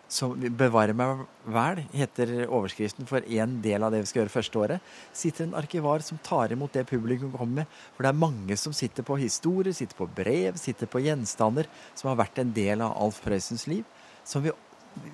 som 0.09 0.33
Bevare 0.57 0.95
meg 0.97 1.19
vel, 1.53 1.83
heter 1.93 2.31
overskriften 2.47 3.05
for 3.05 3.25
én 3.29 3.59
del 3.61 3.83
av 3.85 3.93
det 3.93 3.99
vi 4.01 4.09
skal 4.09 4.23
gjøre 4.23 4.33
første 4.33 4.57
året. 4.57 4.87
sitter 5.13 5.45
en 5.45 5.53
arkivar 5.59 6.01
som 6.01 6.17
tar 6.17 6.51
imot 6.51 6.73
det 6.73 6.87
publikum 6.89 7.31
kommer 7.31 7.61
med. 7.61 7.75
For 7.93 8.03
det 8.03 8.09
er 8.09 8.23
mange 8.23 8.57
som 8.57 8.73
sitter 8.73 9.05
på 9.05 9.19
historier, 9.21 9.71
sitter 9.71 9.95
på 9.95 10.09
brev, 10.09 10.57
sitter 10.57 10.89
på 10.89 11.03
gjenstander 11.05 11.69
som 11.93 12.09
har 12.09 12.17
vært 12.23 12.41
en 12.41 12.53
del 12.53 12.81
av 12.81 12.97
Alf 12.97 13.21
Prøysens 13.21 13.67
liv. 13.69 13.85
som 14.23 14.43
vi 14.43 14.51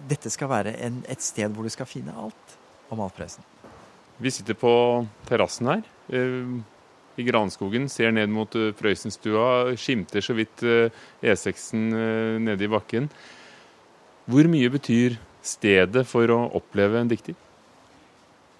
dette 0.09 0.31
skal 0.31 0.49
være 0.49 0.75
en, 0.85 1.03
et 1.07 1.21
sted 1.21 1.51
hvor 1.51 1.63
du 1.63 1.69
skal 1.69 1.85
finne 1.85 2.15
alt 2.15 2.57
om 2.89 3.03
Alf 3.03 3.15
Prøysen. 3.15 3.54
Vi 4.17 4.31
sitter 4.31 4.55
på 4.55 4.71
terrassen 5.27 5.67
her 5.67 5.81
eh, 6.15 6.51
i 7.19 7.23
granskogen, 7.27 7.89
ser 7.91 8.13
ned 8.15 8.31
mot 8.31 8.53
eh, 8.55 8.71
Prøysenstua, 8.75 9.75
skimter 9.79 10.23
så 10.23 10.35
vidt 10.37 10.63
eh, 10.63 11.03
E6-en 11.23 11.89
nede 12.45 12.63
i 12.63 12.71
bakken. 12.71 13.09
Hvor 14.25 14.47
mye 14.49 14.71
betyr 14.71 15.17
stedet 15.45 16.05
for 16.07 16.31
å 16.31 16.45
oppleve 16.57 17.01
en 17.01 17.11
dikter? 17.11 17.35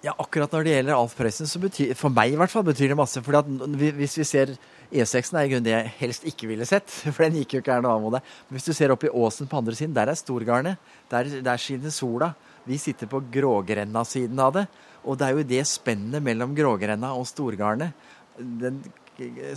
Ja, 0.05 0.13
akkurat 0.21 0.51
når 0.53 0.67
det 0.67 0.74
gjelder 0.75 1.00
Alf 1.00 1.15
Prøysen, 1.17 1.47
så 1.50 1.59
betyr 1.63 1.95
for 1.97 2.13
meg 2.13 2.35
i 2.35 2.38
hvert 2.38 2.51
fall 2.51 2.65
betyr 2.67 2.91
det 2.91 3.00
masse. 3.00 3.24
fordi 3.25 3.39
at 3.39 3.95
Hvis 3.97 4.19
vi 4.19 4.25
ser 4.27 4.51
E6-en, 4.91 5.39
er 5.39 5.47
i 5.47 5.50
grunnen 5.50 5.65
det 5.65 5.74
jeg 5.74 5.93
helst 6.03 6.27
ikke 6.29 6.50
ville 6.51 6.67
sett. 6.69 6.91
For 7.15 7.25
den 7.25 7.39
gikk 7.39 7.55
jo 7.55 7.62
ikke 7.63 7.79
her 7.79 7.81
noe 7.81 7.95
av 7.95 8.17
det. 8.17 8.21
Men 8.45 8.59
hvis 8.59 8.67
du 8.69 8.75
ser 8.77 8.93
opp 8.93 9.07
i 9.07 9.09
åsen 9.09 9.50
på 9.50 9.57
andre 9.57 9.74
siden, 9.74 9.95
der 9.95 10.12
er 10.12 10.19
Storgarnet. 10.19 10.91
Der, 11.09 11.31
der 11.47 11.62
skinner 11.63 11.95
sola. 11.95 12.35
Vi 12.69 12.77
sitter 12.81 13.09
på 13.09 13.24
Grågrenna-siden 13.33 14.43
av 14.45 14.53
det. 14.59 14.67
Og 15.05 15.19
det 15.19 15.27
er 15.27 15.38
jo 15.38 15.47
det 15.47 15.63
spennet 15.69 16.24
mellom 16.25 16.55
Grågrenna 16.57 17.13
og 17.17 17.27
Storgarnet. 17.29 17.93
Den 18.35 18.81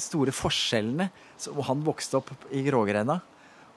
store 0.00 0.34
forskjellene. 0.36 1.08
Og 1.54 1.62
han 1.70 1.86
vokste 1.86 2.20
opp 2.20 2.34
i 2.52 2.62
Grågrenna. 2.66 3.18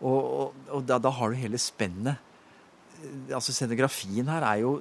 Og, 0.02 0.20
og, 0.20 0.60
og 0.76 0.84
da, 0.90 1.00
da 1.02 1.14
har 1.14 1.32
du 1.32 1.40
hele 1.40 1.62
spennet 1.62 2.28
altså 3.34 3.54
Scenografien 3.54 4.28
her 4.30 4.44
er 4.46 4.62
jo 4.64 4.76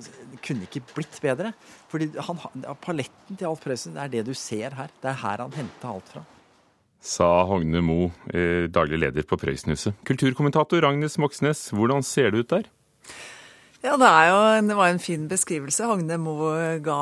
kunne 0.44 0.66
ikke 0.66 0.82
blitt 0.94 1.16
bedre. 1.23 1.52
Fordi 1.90 2.11
han, 2.26 2.42
Paletten 2.82 3.38
til 3.38 3.49
Alf 3.49 3.62
Prøysen 3.64 3.97
er 4.00 4.11
det 4.12 4.26
du 4.28 4.35
ser 4.37 4.76
her. 4.76 4.92
Det 5.00 5.12
er 5.12 5.18
her 5.23 5.44
han 5.44 5.56
henta 5.56 5.92
alt 5.92 6.12
fra. 6.14 6.25
Sa 7.00 7.28
Hogne 7.49 7.80
Mo, 7.80 8.11
eh, 8.28 8.68
daglig 8.68 9.00
leder 9.00 9.25
på 9.25 9.38
Prøysenhuset. 9.40 9.97
Kulturkommentator 10.04 10.85
Agnes 10.85 11.16
Moxnes, 11.18 11.70
hvordan 11.73 12.04
ser 12.04 12.30
det 12.30 12.44
ut 12.44 12.50
der? 12.50 12.68
Ja, 13.81 13.95
det, 13.97 14.09
jo, 14.29 14.69
det, 14.69 14.75
var 14.77 14.91
en 14.93 14.99
fin 15.01 15.23
beskrivelse 15.25 15.87
Hogne 15.89 16.19
Mo 16.21 16.35
ga 16.85 16.97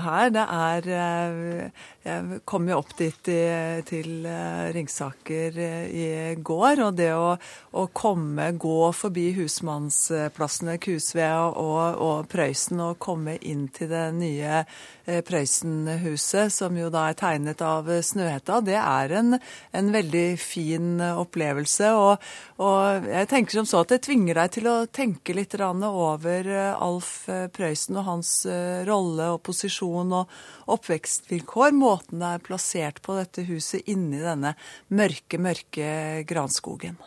her. 0.00 0.30
Det 0.32 0.44
er 0.48 0.86
eh, 0.96 1.82
Jeg 2.06 2.38
kom 2.48 2.70
jo 2.70 2.78
opp 2.80 2.94
dit 2.96 3.28
i, 3.28 3.42
til 3.84 4.24
eh, 4.24 4.70
Ringsaker 4.72 5.58
eh, 5.60 5.92
i 5.92 6.06
går. 6.40 6.80
Og 6.86 6.96
det 6.96 7.10
å, 7.12 7.34
å 7.36 7.84
komme, 7.92 8.48
gå 8.56 8.88
forbi 8.96 9.26
husmannsplassene 9.36 10.78
Kusve 10.80 11.28
og, 11.52 12.00
og 12.00 12.32
Prøysen 12.32 12.80
og 12.80 12.96
komme 12.96 13.36
inn 13.36 13.68
til 13.68 13.92
det 13.92 14.06
nye 14.16 14.64
Prøysenhuset, 15.02 16.52
som 16.54 16.76
jo 16.78 16.86
da 16.94 17.08
er 17.10 17.16
tegnet 17.18 17.60
av 17.66 17.88
Snøhetta, 18.06 18.60
det 18.62 18.76
er 18.78 19.16
en, 19.18 19.34
en 19.74 19.88
veldig 19.90 20.26
fin 20.38 21.02
opplevelse. 21.02 21.90
Og, 21.98 22.28
og, 22.62 23.08
jeg 23.10 23.28
tenker 23.32 23.58
som 23.58 23.66
så 23.66 23.82
at 23.82 23.96
det 23.96 24.04
tvinger 24.06 24.38
deg 24.38 24.54
til 24.54 24.70
å 24.70 24.76
tenke 24.86 25.34
litt 25.34 25.58
over 25.58 26.21
over 26.22 26.46
eh, 26.46 26.82
Alf 26.82 27.28
eh, 27.28 27.48
Prøysen 27.50 27.98
og 27.98 28.06
hans 28.06 28.30
eh, 28.46 28.82
rolle 28.86 29.32
og 29.34 29.42
posisjon 29.46 30.14
og 30.14 30.30
oppvekstvilkår. 30.70 31.74
Måten 31.74 32.22
det 32.22 32.30
er 32.36 32.44
plassert 32.46 33.02
på 33.02 33.16
dette 33.18 33.42
huset 33.48 33.88
inni 33.90 34.22
denne 34.22 34.54
mørke, 34.94 35.40
mørke 35.42 36.22
granskogen. 36.28 37.00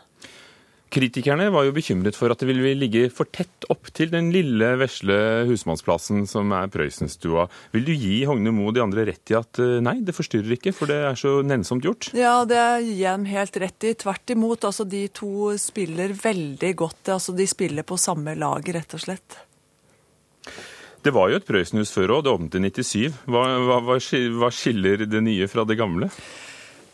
Kritikerne 0.96 1.50
var 1.52 1.66
jo 1.66 1.74
bekymret 1.76 2.16
for 2.16 2.32
at 2.32 2.40
det 2.40 2.46
ville 2.48 2.70
ligge 2.78 3.10
for 3.12 3.28
tett 3.28 3.66
opp 3.68 3.90
til 3.92 4.08
den 4.14 4.30
lille, 4.32 4.70
vesle 4.80 5.16
husmannsplassen 5.44 6.22
som 6.30 6.54
er 6.56 6.70
Prøysenstua. 6.72 7.44
Vil 7.74 7.84
du 7.84 7.92
gi 7.92 8.22
Hogne 8.24 8.54
Moe 8.56 8.72
de 8.72 8.80
andre 8.80 9.04
rett 9.10 9.32
i 9.32 9.36
at 9.36 9.60
nei, 9.84 9.98
det 10.06 10.14
forstyrrer 10.16 10.56
ikke, 10.56 10.72
for 10.72 10.88
det 10.88 10.96
er 11.10 11.18
så 11.20 11.34
nennsomt 11.44 11.84
gjort? 11.84 12.08
Ja, 12.16 12.38
det 12.48 12.62
gir 12.86 12.94
jeg 13.02 13.10
dem 13.10 13.28
helt 13.28 13.60
rett 13.60 13.88
i. 13.90 13.92
Tvert 14.00 14.32
imot. 14.32 14.64
Altså, 14.64 14.88
de 14.88 15.02
to 15.12 15.52
spiller 15.60 16.16
veldig 16.16 16.72
godt. 16.80 17.12
Altså, 17.18 17.36
de 17.36 17.48
spiller 17.50 17.84
på 17.84 18.00
samme 18.00 18.32
lag, 18.40 18.72
rett 18.78 18.96
og 18.96 19.04
slett. 19.04 19.38
Det 21.04 21.12
var 21.14 21.28
jo 21.28 21.36
et 21.38 21.46
Prøysenhus 21.46 21.92
før 21.92 22.16
òg, 22.16 22.24
det 22.24 22.32
åpnet 22.32 22.56
i 22.56 22.64
97. 22.72 23.20
Hva, 23.28 23.44
hva, 23.68 23.78
hva 23.84 24.50
skiller 24.54 25.04
det 25.04 25.22
nye 25.28 25.46
fra 25.52 25.68
det 25.68 25.76
gamle? 25.76 26.08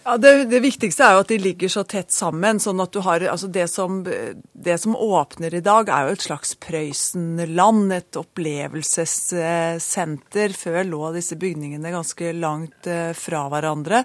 Ja, 0.04 0.16
det, 0.18 0.44
det, 0.50 0.59
viktigste 0.64 1.04
er 1.06 1.12
jo 1.14 1.21
at 1.23 1.28
de 1.30 1.37
ligger 1.38 1.71
så 1.71 1.85
tett 1.87 2.11
sammen. 2.11 2.59
sånn 2.61 2.80
at 2.82 2.90
du 2.90 2.99
har, 3.06 3.23
altså 3.30 3.47
det 3.47 3.68
som, 3.71 4.02
det 4.04 4.78
som 4.82 4.97
åpner 4.99 5.54
i 5.54 5.61
dag, 5.62 5.88
er 5.88 6.06
jo 6.09 6.12
et 6.16 6.26
slags 6.26 6.54
Prøysenland. 6.59 7.92
Et 7.94 8.16
opplevelsessenter. 8.18 10.52
Før 10.59 10.85
lå 10.88 11.12
disse 11.14 11.37
bygningene 11.38 11.90
ganske 11.94 12.32
langt 12.35 12.87
eh, 12.90 13.12
fra 13.14 13.49
hverandre. 13.52 14.02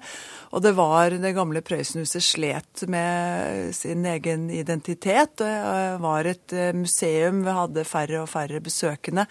Og 0.54 0.62
det 0.64 0.74
var 0.78 1.10
det 1.18 1.34
gamle 1.36 1.62
Prøysenhuset 1.66 2.24
slet 2.24 2.84
med 2.94 3.76
sin 3.76 4.06
egen 4.06 4.50
identitet. 4.54 5.38
Det 5.42 5.98
var 6.04 6.26
et 6.30 6.54
eh, 6.54 6.74
museum, 6.78 7.44
vi 7.48 7.52
hadde 7.58 7.84
færre 7.90 8.22
og 8.22 8.30
færre 8.30 8.60
besøkende. 8.62 9.26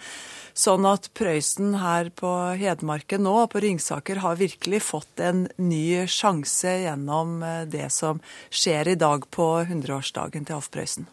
Sånn 0.57 0.87
at 0.89 1.11
Prøysen 1.13 1.75
her 1.77 2.07
på 2.17 2.29
Hedmarken 2.57 3.21
nå, 3.27 3.35
på 3.51 3.61
Ringsaker, 3.61 4.23
har 4.23 4.39
virkelig 4.39 4.79
fått 4.87 5.21
en 5.21 5.43
ny 5.61 6.07
sjanse 6.09 6.71
gjennom 6.81 7.43
eh, 7.45 7.67
det 7.69 7.91
som 7.93 8.23
skjer 8.49 8.89
i 8.89 8.97
dag 8.97 9.27
på 9.29 9.45
100-årsdagen 9.67 10.47
til 10.47 10.57
Alf 10.57 10.71
Prøysen. 10.73 11.05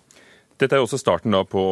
Dette 0.56 0.78
er 0.78 0.84
også 0.84 0.96
starten 0.96 1.36
på 1.50 1.64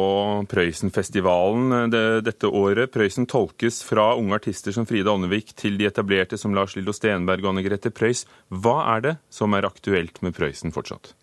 Prøysenfestivalen 0.53 1.89
eh, 1.89 2.19
dette 2.21 2.51
året. 2.51 2.93
Prøysen 2.93 3.25
tolkes 3.31 3.81
fra 3.87 4.11
unge 4.21 4.37
artister 4.37 4.75
som 4.75 4.85
Frida 4.85 5.09
Ånnevik 5.15 5.55
til 5.57 5.81
de 5.81 5.89
etablerte 5.89 6.37
som 6.37 6.53
Lars 6.53 6.77
Lillo 6.77 6.93
Stenberg 6.93 7.41
og 7.41 7.55
Anne 7.55 7.65
Grete 7.65 7.89
Preus. 7.89 8.27
Hva 8.53 8.83
er 8.99 9.07
det 9.07 9.17
som 9.33 9.57
er 9.57 9.65
aktuelt 9.65 10.21
med 10.21 10.37
Prøysen 10.37 10.75
fortsatt? 10.77 11.15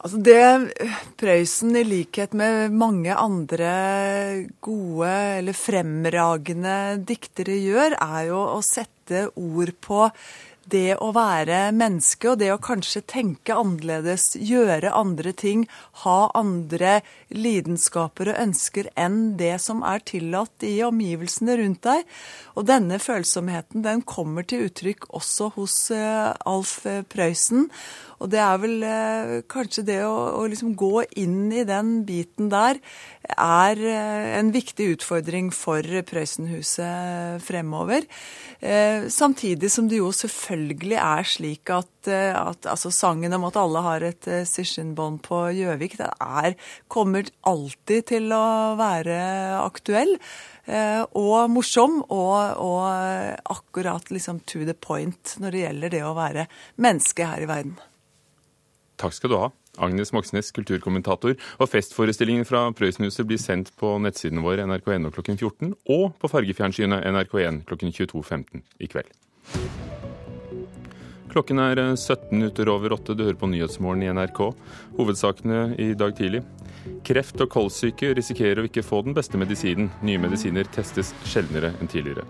Altså 0.00 0.16
Det 0.24 0.84
Prøysen, 1.20 1.74
i 1.76 1.84
likhet 1.84 2.32
med 2.32 2.72
mange 2.72 3.12
andre 3.12 3.72
gode 4.64 5.10
eller 5.36 5.56
fremragende 5.56 6.76
diktere 7.04 7.58
gjør, 7.60 7.98
er 8.00 8.30
jo 8.30 8.38
å 8.54 8.62
sette 8.64 9.26
ord 9.36 9.74
på 9.84 10.06
det 10.70 10.96
å 11.02 11.10
være 11.12 11.70
menneske 11.74 12.30
og 12.30 12.40
det 12.40 12.50
å 12.54 12.60
kanskje 12.62 13.02
tenke 13.10 13.56
annerledes, 13.58 14.36
gjøre 14.36 14.92
andre 14.96 15.32
ting, 15.36 15.64
ha 16.04 16.30
andre 16.38 17.00
lidenskaper 17.34 18.32
og 18.32 18.40
ønsker 18.44 18.90
enn 18.94 19.34
det 19.40 19.56
som 19.62 19.82
er 19.86 20.04
tillatt 20.06 20.66
i 20.66 20.76
omgivelsene 20.86 21.58
rundt 21.60 21.82
deg. 21.86 22.04
Og 22.56 22.68
denne 22.70 23.00
følsomheten 23.02 23.84
den 23.86 24.04
kommer 24.06 24.46
til 24.46 24.68
uttrykk 24.68 25.10
også 25.16 25.50
hos 25.56 25.80
uh, 25.94 26.32
Alf 26.48 26.78
Prøysen. 27.12 27.68
Og 28.20 28.28
det 28.32 28.40
er 28.44 28.58
vel 28.60 28.82
eh, 28.84 29.30
kanskje 29.48 29.84
det 29.88 30.00
å, 30.04 30.14
å 30.36 30.44
liksom 30.50 30.74
gå 30.78 31.06
inn 31.20 31.48
i 31.56 31.64
den 31.68 32.02
biten 32.08 32.50
der 32.52 32.76
er 33.32 33.80
eh, 33.80 34.36
en 34.36 34.50
viktig 34.52 34.90
utfordring 34.96 35.48
for 35.56 35.84
Prøysenhuset 36.10 37.40
fremover. 37.46 38.04
Eh, 38.60 39.08
samtidig 39.08 39.70
som 39.72 39.88
det 39.88 40.02
jo 40.02 40.10
selvfølgelig 40.12 40.98
er 41.00 41.28
slik 41.32 41.72
at, 41.72 41.92
eh, 42.12 42.36
at 42.36 42.68
altså 42.68 42.92
sangen 42.92 43.32
om 43.38 43.48
at 43.48 43.56
alle 43.60 43.84
har 43.88 44.04
et 44.04 44.28
eh, 44.28 44.44
sessionbånd 44.48 45.22
på 45.24 45.42
Gjøvik, 45.56 45.96
den 46.00 46.12
er, 46.20 46.58
kommer 46.92 47.30
alltid 47.48 48.10
til 48.12 48.28
å 48.36 48.76
være 48.80 49.20
aktuell. 49.62 50.18
Eh, 50.68 51.00
og 51.16 51.48
morsom, 51.56 52.02
og, 52.12 52.60
og 52.60 53.54
akkurat 53.56 54.12
liksom 54.12 54.44
to 54.44 54.66
the 54.68 54.76
point 54.76 55.38
når 55.40 55.56
det 55.56 55.64
gjelder 55.64 55.96
det 55.96 56.04
å 56.04 56.18
være 56.18 56.50
menneske 56.84 57.32
her 57.32 57.48
i 57.48 57.48
verden. 57.48 57.80
Takk 59.00 59.16
skal 59.16 59.32
du 59.32 59.38
ha. 59.40 59.48
Agnes 59.80 60.12
Moxnes, 60.12 60.50
kulturkommentator. 60.52 61.36
Og 61.58 61.70
festforestillingen 61.72 62.44
fra 62.48 62.66
Prøysenhuset 62.76 63.24
blir 63.28 63.40
sendt 63.40 63.72
på 63.80 63.94
nettsiden 64.02 64.42
vår 64.44 64.66
nrk.no 64.66 65.12
klokken 65.14 65.40
14 65.40 65.72
og 65.94 66.10
på 66.20 66.30
fargefjernsynet 66.30 67.06
NRK1 67.08 67.62
klokken 67.70 67.94
22.15 67.96 68.60
i 68.80 68.90
kveld. 68.90 69.08
Klokken 71.30 71.62
er 71.62 71.78
17 71.94 72.34
minutter 72.34 72.68
over 72.72 72.96
åtte. 72.96 73.14
Du 73.14 73.22
hører 73.22 73.38
på 73.38 73.48
Nyhetsmorgen 73.48 74.02
i 74.02 74.10
NRK. 74.10 74.40
Hovedsakene 74.98 75.60
i 75.78 75.92
dag 75.94 76.16
tidlig. 76.18 76.42
Kreft 77.06 77.40
og 77.40 77.52
kolssyke 77.54 78.10
risikerer 78.18 78.60
å 78.60 78.66
ikke 78.66 78.84
få 78.84 79.04
den 79.06 79.14
beste 79.14 79.38
medisinen. 79.38 79.92
Nye 80.02 80.20
medisiner 80.20 80.66
testes 80.74 81.14
sjeldnere 81.30 81.72
enn 81.78 81.90
tidligere. 81.90 82.26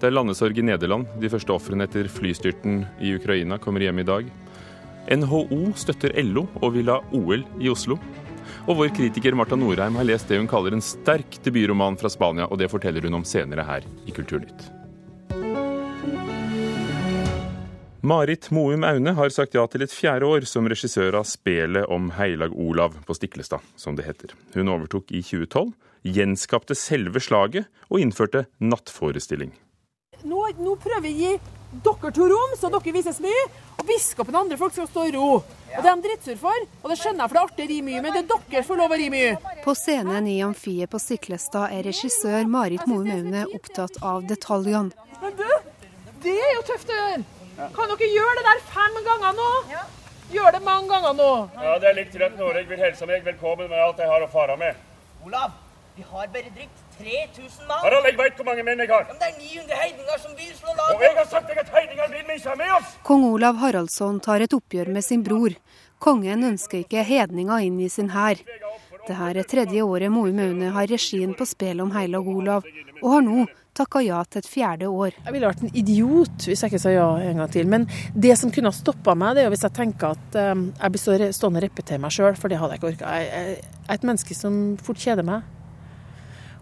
Det 0.00 0.08
er 0.08 0.14
landesorg 0.14 0.56
i 0.56 0.64
Nederland. 0.64 1.10
De 1.20 1.28
første 1.28 1.52
ofrene 1.52 1.84
etter 1.84 2.06
flystyrten 2.08 2.84
i 3.02 3.16
Ukraina 3.18 3.58
kommer 3.60 3.82
hjem 3.84 4.00
i 4.00 4.06
dag. 4.08 4.30
NHO 5.08 5.72
støtter 5.78 6.12
LO 6.26 6.44
og 6.60 6.74
vil 6.76 6.90
ha 6.92 6.98
OL 7.16 7.46
i 7.60 7.70
Oslo. 7.72 7.96
Og 8.68 8.76
vår 8.76 8.92
kritiker 8.96 9.36
Marta 9.38 9.56
Norheim 9.56 9.96
har 9.96 10.06
lest 10.06 10.28
det 10.28 10.40
hun 10.40 10.50
kaller 10.50 10.76
en 10.76 10.84
sterk 10.84 11.40
debutroman 11.44 11.96
fra 12.00 12.10
Spania, 12.12 12.50
og 12.50 12.60
det 12.60 12.68
forteller 12.72 13.06
hun 13.08 13.22
om 13.22 13.24
senere 13.26 13.64
her 13.66 13.86
i 14.06 14.14
Kulturnytt. 14.14 14.68
Marit 18.02 18.50
Moum 18.50 18.84
Aune 18.84 19.12
har 19.12 19.28
sagt 19.28 19.54
ja 19.54 19.66
til 19.68 19.84
et 19.84 19.92
fjerde 19.92 20.24
år 20.24 20.46
som 20.48 20.68
regissør 20.68 21.18
av 21.18 21.26
spelet 21.28 21.84
om 21.92 22.08
Heilag 22.16 22.54
Olav 22.56 22.96
på 23.04 23.16
Stiklestad, 23.16 23.60
som 23.76 23.96
det 23.96 24.06
heter. 24.06 24.32
Hun 24.54 24.72
overtok 24.72 25.12
i 25.12 25.20
2012, 25.20 25.74
gjenskapte 26.08 26.76
selve 26.78 27.20
slaget 27.20 27.68
og 27.90 28.00
innførte 28.00 28.46
nattforestilling. 28.56 29.52
Nå, 30.28 30.44
nå 30.60 30.76
prøver 30.80 31.06
vi 31.06 31.12
å 31.14 31.18
gi 31.20 31.32
dere 31.84 32.10
to 32.12 32.26
rom, 32.28 32.54
så 32.58 32.68
dere 32.72 32.92
vises 32.94 33.20
mye. 33.22 33.42
Og 33.80 33.86
biskopen 33.88 34.34
og 34.34 34.42
andre 34.42 34.58
folk 34.60 34.74
skal 34.74 34.88
stå 34.90 35.06
i 35.08 35.12
ro. 35.14 35.28
Og 35.40 35.44
Det 35.70 35.86
er 35.86 35.96
de 35.96 36.04
drittsur 36.08 36.38
for, 36.40 36.64
og 36.82 36.90
det 36.90 36.96
skjønner 36.98 37.22
jeg, 37.22 37.30
for 37.30 37.36
det 37.36 37.40
er 37.40 37.48
artig 37.48 37.64
å 37.64 37.70
ri 37.70 37.78
mye, 37.86 38.00
men 38.02 38.16
det 38.16 38.22
er 38.24 38.28
dere 38.50 38.64
får 38.66 38.80
lov 38.80 38.92
å 38.92 38.98
ri 39.00 39.06
mye. 39.14 39.36
På 39.64 39.74
scenen 39.78 40.26
i 40.28 40.40
Amfiet 40.44 40.90
på 40.90 41.00
Stiklestad 41.00 41.76
er 41.76 41.86
regissør 41.86 42.48
Marit 42.50 42.84
Moe 42.90 43.06
Maune 43.06 43.46
opptatt 43.54 44.00
av 44.02 44.26
detaljene. 44.28 44.90
Men 45.22 45.38
du, 45.38 45.46
det 46.26 46.34
er 46.34 46.52
jo 46.56 46.66
tøft 46.72 46.90
å 46.90 46.98
gjøre. 46.98 47.22
Kan 47.76 47.92
dere 47.92 48.10
gjøre 48.16 48.36
det 48.40 48.44
der 48.50 48.62
fem 48.74 49.00
ganger 49.06 49.40
nå? 49.40 49.48
Gjør 50.30 50.54
det 50.54 50.62
mange 50.66 50.88
ganger 50.90 51.16
nå. 51.18 51.30
Ja, 51.60 51.78
det 51.82 51.88
er 51.90 51.96
litt 52.02 52.12
trøtt 52.14 52.36
når 52.38 52.60
jeg 52.60 52.68
vil 52.70 52.82
helse 52.84 53.08
meg 53.08 53.24
velkommen 53.26 53.70
med 53.70 53.80
alt 53.82 53.98
jeg 54.02 54.10
har 54.10 54.26
å 54.26 54.30
fare 54.32 54.56
med. 54.60 54.78
Olav, 55.26 55.56
Vi 55.96 56.04
har 56.06 56.28
bare 56.32 56.50
drygt 56.54 56.79
3000 57.00 57.68
mann. 57.68 57.82
Harald, 57.84 58.08
jeg 58.10 58.18
veit 58.20 58.40
hvor 58.40 58.48
mange 58.50 58.64
menn 58.66 58.84
jeg 58.84 58.92
har. 58.92 59.06
Men 59.10 59.20
det 59.20 59.28
er 59.30 59.36
900 59.38 59.82
heidninger 59.82 60.24
som 60.24 60.34
vil 60.38 60.52
slå 60.56 60.74
Og 60.86 61.04
jeg 61.06 61.16
har 61.18 61.30
sagt 61.34 61.54
at 61.64 61.72
heidningene 61.76 62.10
vil 62.14 62.34
ikke 62.36 62.52
ha 62.52 62.58
med 62.60 62.74
oss! 62.78 62.96
Kong 63.08 63.26
Olav 63.30 63.60
Haraldsson 63.62 64.20
tar 64.24 64.44
et 64.44 64.56
oppgjør 64.56 64.92
med 64.94 65.06
sin 65.06 65.24
bror. 65.26 65.56
Kongen 66.00 66.46
ønsker 66.52 66.80
ikke 66.84 67.04
hedninga 67.04 67.60
inn 67.66 67.80
i 67.84 67.90
sin 67.92 68.12
hær. 68.14 68.40
Dette 69.00 69.16
er 69.16 69.48
tredje 69.48 69.82
året 69.82 70.12
Moe 70.12 70.32
Maune 70.36 70.70
har 70.74 70.88
regien 70.88 71.32
på 71.36 71.46
spelet 71.48 71.82
om 71.82 71.90
Heilag 71.96 72.28
Olav, 72.28 72.66
og 73.00 73.14
har 73.14 73.24
nå 73.26 73.46
takka 73.76 74.02
ja 74.04 74.20
til 74.28 74.42
et 74.42 74.48
fjerde 74.50 74.88
år. 74.90 75.14
Jeg 75.24 75.34
ville 75.34 75.48
vært 75.50 75.62
en 75.64 75.76
idiot 75.82 76.48
hvis 76.48 76.64
jeg 76.64 76.72
ikke 76.72 76.82
sa 76.82 76.92
ja 76.94 77.06
en 77.30 77.40
gang 77.42 77.52
til. 77.52 77.68
Men 77.70 77.86
det 78.14 78.36
som 78.38 78.52
kunne 78.52 78.72
ha 78.72 78.76
stoppa 78.76 79.14
meg, 79.18 79.36
det 79.36 79.44
er 79.44 79.48
jo 79.48 79.54
hvis 79.54 79.66
jeg 79.66 79.76
tenker 79.76 80.16
at 80.16 80.40
eh, 80.40 80.66
jeg 80.66 80.96
blir 80.96 81.32
stående 81.36 81.62
og 81.62 81.66
repetere 81.68 82.02
meg 82.02 82.14
sjøl, 82.14 82.36
for 82.38 82.52
det 82.52 82.60
hadde 82.60 82.76
jeg 82.76 82.82
ikke 82.82 82.92
orka. 82.94 83.14
Jeg 83.16 83.30
er 83.40 83.96
et 83.96 84.06
menneske 84.06 84.36
som 84.36 84.60
fort 84.84 85.00
kjeder 85.00 85.26
meg. 85.26 85.48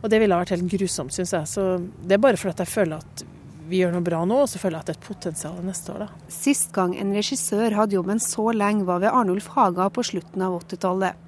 Og 0.02 0.10
det 0.12 0.20
ville 0.22 0.36
ha 0.36 0.44
vært 0.44 0.54
helt 0.54 0.70
grusomt, 0.70 1.14
syns 1.14 1.34
jeg. 1.34 1.50
Så 1.50 1.66
det 1.78 2.18
er 2.18 2.22
bare 2.22 2.38
fordi 2.38 2.56
at 2.56 2.64
jeg 2.66 2.74
føler 2.74 3.02
at 3.02 3.24
vi 3.68 3.82
gjør 3.82 3.98
noe 3.98 4.04
bra 4.04 4.22
nå, 4.24 4.42
og 4.44 4.48
så 4.48 4.60
føler 4.60 4.78
jeg 4.78 4.86
at 4.86 4.90
det 4.90 4.94
er 4.94 5.00
et 5.02 5.08
potensial 5.08 5.56
neste 5.66 5.92
år, 5.92 6.06
da. 6.06 6.28
Sist 6.32 6.70
gang 6.72 6.94
en 6.96 7.12
regissør 7.16 7.76
hadde 7.76 7.98
jobben 7.98 8.22
så 8.22 8.48
lenge, 8.56 8.86
var 8.88 9.02
ved 9.02 9.12
Arnulf 9.12 9.50
Haga 9.56 9.90
på 9.92 10.06
slutten 10.08 10.44
av 10.46 10.56
80-tallet. 10.62 11.24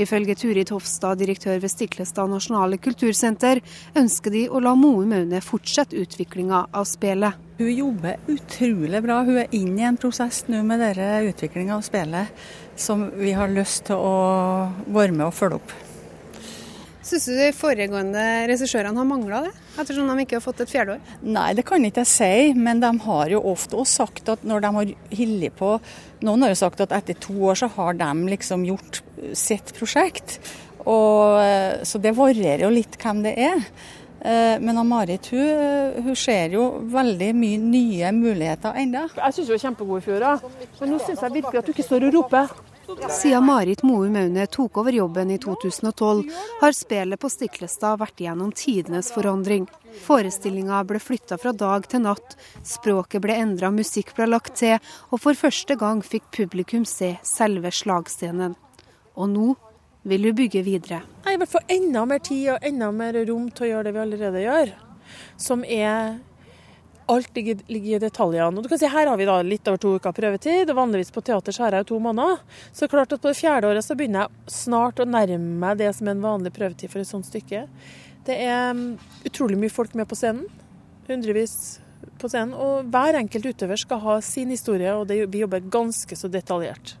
Ifølge 0.00 0.34
Turid 0.38 0.70
Hofstad, 0.72 1.18
direktør 1.20 1.58
ved 1.62 1.72
Stiklestad 1.72 2.30
nasjonale 2.30 2.78
kultursenter, 2.82 3.60
ønsker 3.98 4.34
de 4.34 4.46
å 4.48 4.62
la 4.62 4.74
Moe 4.78 5.04
Maune 5.08 5.42
fortsette 5.44 5.98
utviklinga 5.98 6.64
av 6.72 6.88
spelet. 6.88 7.38
Hun 7.60 7.70
jobber 7.74 8.32
utrolig 8.32 9.02
bra. 9.04 9.20
Hun 9.26 9.42
er 9.42 9.54
inne 9.56 9.82
i 9.82 9.88
en 9.90 10.00
prosess 10.00 10.46
nå 10.48 10.62
med 10.66 10.80
denne 10.80 11.26
utviklinga 11.28 11.76
av 11.76 11.84
spillet 11.86 12.42
som 12.80 13.10
vi 13.20 13.34
har 13.36 13.52
lyst 13.52 13.90
til 13.90 14.00
å 14.00 14.16
være 14.88 15.12
med 15.12 15.28
og 15.28 15.36
følge 15.36 15.60
opp. 15.60 15.78
Syns 17.00 17.24
du 17.30 17.32
de 17.32 17.46
foregående 17.56 18.22
regissørene 18.50 19.00
har 19.00 19.06
mangla 19.08 19.38
det, 19.46 19.52
ettersom 19.80 20.10
de 20.10 20.24
ikke 20.24 20.36
har 20.36 20.44
fått 20.44 20.60
et 20.60 20.72
fjerde 20.72 20.98
år? 20.98 21.12
Nei, 21.24 21.46
det 21.56 21.64
kan 21.68 21.84
ikke 21.88 22.02
jeg 22.04 22.10
si, 22.10 22.32
men 22.60 22.82
de 22.82 22.90
har 23.06 23.32
jo 23.32 23.40
ofte 23.54 23.78
også 23.80 24.02
sagt 24.02 24.28
at 24.34 24.44
når 24.44 24.66
de 24.66 24.72
har 24.76 24.90
hildet 25.16 25.56
på 25.56 25.78
Noen 26.20 26.44
har 26.44 26.52
jo 26.52 26.58
sagt 26.60 26.82
at 26.84 26.92
etter 26.92 27.16
to 27.16 27.32
år 27.48 27.56
så 27.56 27.70
har 27.78 27.96
de 27.96 28.10
liksom 28.28 28.66
gjort 28.68 29.00
sitt 29.32 29.72
prosjekt. 29.78 30.36
Og, 30.84 31.40
eh, 31.40 31.80
så 31.88 31.96
det 31.96 32.12
varierer 32.16 32.66
jo 32.66 32.74
litt 32.74 32.98
hvem 33.00 33.22
det 33.24 33.32
er. 33.40 33.64
Eh, 34.20 34.58
Men 34.60 34.76
Marit 34.86 35.30
hun, 35.32 36.02
hun 36.04 36.16
ser 36.16 36.52
jo 36.52 36.66
veldig 36.92 37.30
mye 37.34 37.58
nye 37.62 38.12
muligheter 38.12 38.76
ennå. 38.76 39.06
Jeg 39.16 39.32
syns 39.38 39.48
hun 39.48 39.56
er 39.56 39.64
kjempegod 39.64 40.02
i 40.02 40.04
fjor, 40.04 40.26
men 40.80 40.92
nå 40.92 41.00
syns 41.00 41.24
jeg 41.24 41.32
virkelig 41.38 41.62
at 41.62 41.64
du 41.64 41.72
ikke 41.72 41.88
står 41.88 42.08
og 42.10 42.18
roper. 42.18 42.52
Siden 43.10 43.44
Marit 43.44 43.82
Moe 43.82 44.08
Maune 44.10 44.46
tok 44.46 44.76
over 44.78 44.92
jobben 44.92 45.30
i 45.30 45.38
2012, 45.38 46.22
har 46.60 46.72
spillet 46.72 47.20
på 47.20 47.30
Stiklestad 47.30 48.00
vært 48.00 48.22
gjennom 48.22 48.52
tidenes 48.56 49.10
forandring. 49.14 49.66
Forestillinga 50.04 50.82
ble 50.88 51.00
flytta 51.02 51.38
fra 51.38 51.52
dag 51.52 51.86
til 51.90 52.04
natt, 52.06 52.36
språket 52.66 53.22
ble 53.24 53.36
endra, 53.42 53.70
musikk 53.74 54.14
ble 54.16 54.30
lagt 54.30 54.56
til, 54.62 54.78
og 55.10 55.22
for 55.22 55.38
første 55.38 55.76
gang 55.78 56.02
fikk 56.02 56.30
publikum 56.36 56.86
se 56.88 57.14
selve 57.26 57.72
slagscenen. 57.74 58.56
Og 59.18 59.28
nå 59.34 59.48
vil 60.02 60.30
hun 60.30 60.38
bygge 60.38 60.64
videre. 60.64 61.02
Jeg 61.26 61.42
vil 61.42 61.50
få 61.50 61.62
enda 61.68 62.06
mer 62.08 62.22
tid 62.24 62.54
og 62.54 62.66
enda 62.70 62.90
mer 62.94 63.20
rom 63.28 63.50
til 63.52 63.68
å 63.68 63.70
gjøre 63.74 63.88
det 63.88 63.94
vi 63.96 64.04
allerede 64.06 64.44
gjør. 64.46 64.74
Som 65.40 65.64
er 65.66 66.18
Alt 67.10 67.34
ligger, 67.36 67.62
ligger 67.66 67.96
i 67.96 68.02
detaljene. 68.04 68.58
Og 68.58 68.64
du 68.64 68.70
kan 68.70 68.78
si, 68.78 68.88
Her 68.90 69.10
har 69.10 69.18
vi 69.18 69.26
da 69.28 69.40
litt 69.42 69.66
over 69.68 69.80
to 69.82 69.96
uker 69.98 70.14
prøvetid, 70.14 70.70
og 70.70 70.78
vanligvis 70.78 71.10
på 71.14 71.24
teater 71.26 71.54
så 71.54 71.66
har 71.66 71.76
jeg 71.76 71.84
jo 71.84 71.90
to 71.94 72.00
måneder. 72.06 72.38
Så 72.76 72.88
klart 72.90 73.12
at 73.12 73.22
på 73.22 73.32
det 73.32 73.40
fjerde 73.40 73.70
året 73.72 73.86
så 73.86 73.96
begynner 73.98 74.26
jeg 74.28 74.54
snart 74.60 75.02
å 75.02 75.08
nærme 75.08 75.58
meg 75.64 75.80
det 75.82 75.90
som 75.96 76.08
er 76.08 76.16
en 76.16 76.24
vanlig 76.24 76.54
prøvetid 76.54 76.92
for 76.92 77.02
et 77.02 77.10
sånt 77.10 77.26
stykke. 77.26 77.66
Det 78.26 78.36
er 78.46 78.72
mm, 78.76 78.88
utrolig 79.26 79.58
mye 79.58 79.74
folk 79.74 79.96
med 79.98 80.06
på 80.10 80.18
scenen. 80.18 80.46
Hundrevis 81.08 81.80
på 82.20 82.30
scenen. 82.30 82.54
Og 82.54 82.90
hver 82.92 83.18
enkelt 83.20 83.50
utøver 83.52 83.80
skal 83.80 84.02
ha 84.04 84.18
sin 84.24 84.52
historie, 84.54 84.94
og 84.94 85.08
det, 85.10 85.22
vi 85.32 85.42
jobber 85.42 85.66
ganske 85.72 86.16
så 86.16 86.30
detaljert. 86.30 86.94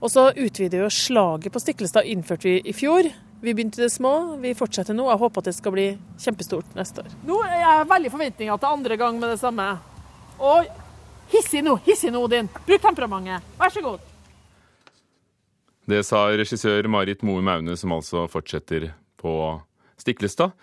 Og 0.00 0.10
så 0.12 0.28
utvider 0.32 0.78
vi 0.78 0.84
jo 0.84 0.92
slaget 0.92 1.52
på 1.52 1.62
Stiklestad, 1.62 2.08
innførte 2.08 2.50
vi 2.50 2.58
i 2.64 2.74
fjor. 2.76 3.08
Vi 3.40 3.52
begynte 3.52 3.80
i 3.80 3.84
det 3.84 3.92
små, 3.92 4.36
vi 4.40 4.54
fortsetter 4.56 4.96
nå. 4.96 5.08
Jeg 5.10 5.20
håper 5.20 5.42
at 5.42 5.50
det 5.50 5.56
skal 5.56 5.74
bli 5.74 5.86
kjempestort 6.22 6.76
neste 6.76 7.04
år. 7.04 7.12
Nå 7.28 7.40
er 7.44 7.58
jeg 7.60 7.90
veldig 7.90 8.12
forventninger 8.14 8.60
til 8.62 8.70
andre 8.70 8.98
gang 9.00 9.20
med 9.20 9.34
det 9.34 9.40
samme. 9.42 9.66
Og 10.40 10.70
hissig 11.32 11.62
nå, 11.66 11.76
hissig 11.84 12.12
nå, 12.14 12.24
Odin. 12.24 12.48
Bruk 12.66 12.82
temperamentet. 12.84 13.54
Vær 13.60 13.74
så 13.74 13.84
god. 13.84 14.10
Det 15.84 16.00
sa 16.08 16.26
regissør 16.32 16.88
Marit 16.88 17.20
Moe 17.26 17.44
Maune, 17.44 17.76
som 17.76 17.92
altså 17.92 18.24
fortsetter 18.32 18.94
på 19.20 19.34
Stiklestad. 20.00 20.54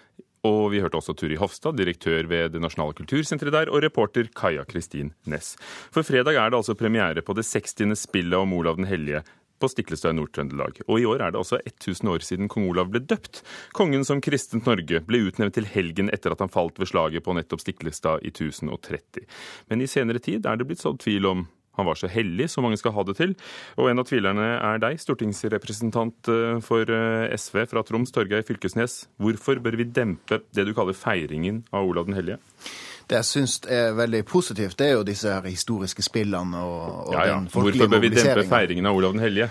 Og 0.48 0.72
vi 0.74 0.80
hørte 0.82 0.98
også 0.98 1.14
Turi 1.14 1.36
Hofstad, 1.38 1.78
direktør 1.78 2.26
ved 2.26 2.56
Det 2.56 2.62
nasjonale 2.64 2.96
kultursenteret 2.98 3.54
der, 3.54 3.70
og 3.70 3.84
reporter 3.84 4.26
Kaja 4.34 4.64
Kristin 4.66 5.14
Næss. 5.30 5.54
For 5.94 6.02
fredag 6.02 6.34
er 6.34 6.50
det 6.50 6.58
altså 6.58 6.74
premiere 6.74 7.22
på 7.22 7.36
det 7.38 7.46
60. 7.46 7.94
spillet 7.94 8.40
om 8.40 8.54
Olav 8.58 8.80
den 8.82 8.90
hellige 8.90 9.22
på 9.62 9.70
Stiklestad 9.72 10.16
i 10.16 10.20
Nord-Trøndelag. 10.20 10.82
Og 10.88 11.00
i 11.00 11.08
år 11.08 11.24
er 11.26 11.34
det 11.34 11.42
også 11.42 11.62
1000 11.64 12.12
år 12.12 12.26
siden 12.26 12.52
kong 12.52 12.68
Olav 12.72 12.92
ble 12.92 13.04
døpt. 13.06 13.44
Kongen 13.78 14.06
som 14.08 14.22
kristent 14.24 14.68
Norge 14.70 15.04
ble 15.06 15.24
utnevnt 15.30 15.56
til 15.58 15.70
helgen 15.70 16.12
etter 16.14 16.34
at 16.34 16.44
han 16.44 16.52
falt 16.52 16.82
ved 16.82 16.92
slaget 16.92 17.26
på 17.26 17.38
nettopp 17.38 17.64
Stiklestad 17.64 18.26
i 18.26 18.34
1030. 18.34 19.26
Men 19.72 19.82
i 19.82 19.90
senere 19.90 20.22
tid 20.24 20.50
er 20.50 20.60
det 20.60 20.70
blitt 20.70 20.84
sådd 20.84 21.02
tvil 21.06 21.30
om 21.30 21.48
han 21.80 21.88
var 21.88 21.96
så 21.96 22.10
hellig 22.12 22.50
som 22.52 22.66
mange 22.66 22.80
skal 22.80 22.94
ha 22.96 23.04
det 23.08 23.16
til. 23.20 23.36
Og 23.80 23.90
en 23.90 24.02
av 24.02 24.08
tvilerne 24.10 24.48
er 24.58 24.82
deg, 24.84 25.00
stortingsrepresentant 25.00 26.32
eh, 26.32 26.60
for 26.66 26.92
eh, 26.92 27.32
SV 27.32 27.64
fra 27.72 27.84
Troms, 27.88 28.12
Torgeir 28.12 28.44
Fylkesnes. 28.48 29.06
Hvorfor 29.22 29.62
bør 29.64 29.80
vi 29.80 29.88
dempe 29.88 30.42
det 30.52 30.68
du 30.68 30.76
kaller 30.78 30.98
feiringen 30.98 31.64
av 31.72 31.88
Olav 31.88 32.10
den 32.10 32.20
hellige? 32.20 32.42
Det 33.12 33.18
jeg 33.18 33.28
syns 33.28 33.58
er 33.68 33.90
veldig 33.92 34.22
positivt, 34.24 34.78
det 34.80 34.86
er 34.88 34.94
jo 34.96 35.04
disse 35.04 35.28
her 35.28 35.44
historiske 35.44 36.04
spillene 36.06 36.62
og, 36.64 37.10
og 37.10 37.18
Ja, 37.18 37.26
ja. 37.28 37.34
den 37.42 37.50
folkelige 37.52 37.84
Hvorfor 37.84 37.92
bør 37.92 38.04
vi 38.06 38.12
dempe 38.16 38.46
feiringen 38.48 38.88
av 38.88 38.96
Olav 38.96 39.18
den 39.18 39.24
hellige? 39.26 39.50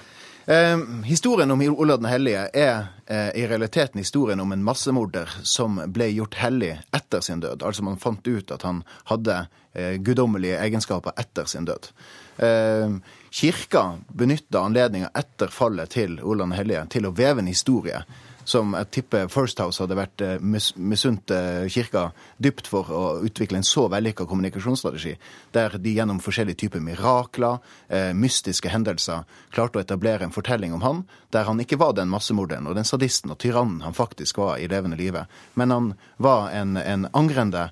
Eh, 0.49 0.79
historien 1.05 1.51
om 1.53 1.61
Olav 1.68 2.01
den 2.01 2.09
hellige 2.09 2.46
er 2.57 2.88
eh, 3.05 3.29
i 3.37 3.44
realiteten 3.51 4.01
historien 4.01 4.40
om 4.40 4.55
en 4.57 4.64
massemorder 4.64 5.29
som 5.44 5.77
ble 5.92 6.09
gjort 6.09 6.38
hellig 6.40 6.73
etter 6.96 7.20
sin 7.20 7.44
død. 7.44 7.61
Altså 7.61 7.85
man 7.85 8.01
fant 8.01 8.25
ut 8.25 8.57
at 8.57 8.64
han 8.64 8.81
hadde 9.12 9.37
eh, 9.75 10.01
guddommelige 10.01 10.57
egenskaper 10.64 11.12
etter 11.20 11.44
sin 11.44 11.68
død. 11.68 11.92
Eh, 12.40 12.96
kirka 13.31 13.85
benytta 14.09 14.64
anledninga 14.64 15.12
etter 15.20 15.53
fallet 15.53 15.92
til 15.92 16.16
Olav 16.23 16.49
den 16.49 16.57
hellige 16.62 16.88
til 16.96 17.12
å 17.12 17.12
veve 17.12 17.44
en 17.44 17.53
historie 17.53 18.01
som 18.44 18.74
jeg 18.74 18.90
tipper 18.90 19.29
First 19.33 19.61
House 19.62 19.83
hadde 19.83 19.96
vært 19.98 20.22
eh, 20.24 20.37
mis 20.40 20.70
misunt 20.76 21.31
eh, 21.35 21.66
kirka 21.70 22.11
dypt 22.42 22.70
for 22.70 22.90
å 22.94 23.03
utvikle 23.26 23.61
en 23.61 23.66
så 23.66 23.87
vellykka 23.92 24.26
kommunikasjonsstrategi, 24.29 25.16
der 25.55 25.76
de 25.79 25.94
gjennom 25.96 26.20
forskjellige 26.22 26.62
typer 26.64 26.83
mirakler, 26.85 27.61
eh, 27.88 28.11
mystiske 28.16 28.72
hendelser, 28.72 29.26
klarte 29.55 29.81
å 29.81 29.85
etablere 29.85 30.26
en 30.26 30.35
fortelling 30.35 30.74
om 30.76 30.85
han, 30.87 31.05
der 31.35 31.46
han 31.48 31.61
ikke 31.62 31.79
var 31.81 31.94
den 31.98 32.11
massemorderen 32.12 32.68
og 32.70 32.79
den 32.79 32.88
sadisten 32.88 33.35
og 33.35 33.40
tyrannen 33.42 33.85
han 33.85 33.96
faktisk 33.96 34.40
var 34.42 34.59
i 34.59 34.68
levende 34.70 34.98
live, 35.00 35.26
men 35.55 35.74
han 35.74 35.92
var 36.18 36.50
en, 36.57 36.76
en 36.81 37.09
angrende 37.12 37.70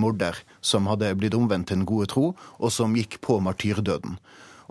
morder 0.00 0.34
som 0.64 0.88
hadde 0.90 1.12
blitt 1.14 1.36
omvendt 1.36 1.68
til 1.70 1.78
den 1.78 1.86
gode 1.86 2.08
tro, 2.10 2.32
og 2.58 2.72
som 2.74 2.96
gikk 2.98 3.20
på 3.22 3.38
martyrdøden. 3.44 4.18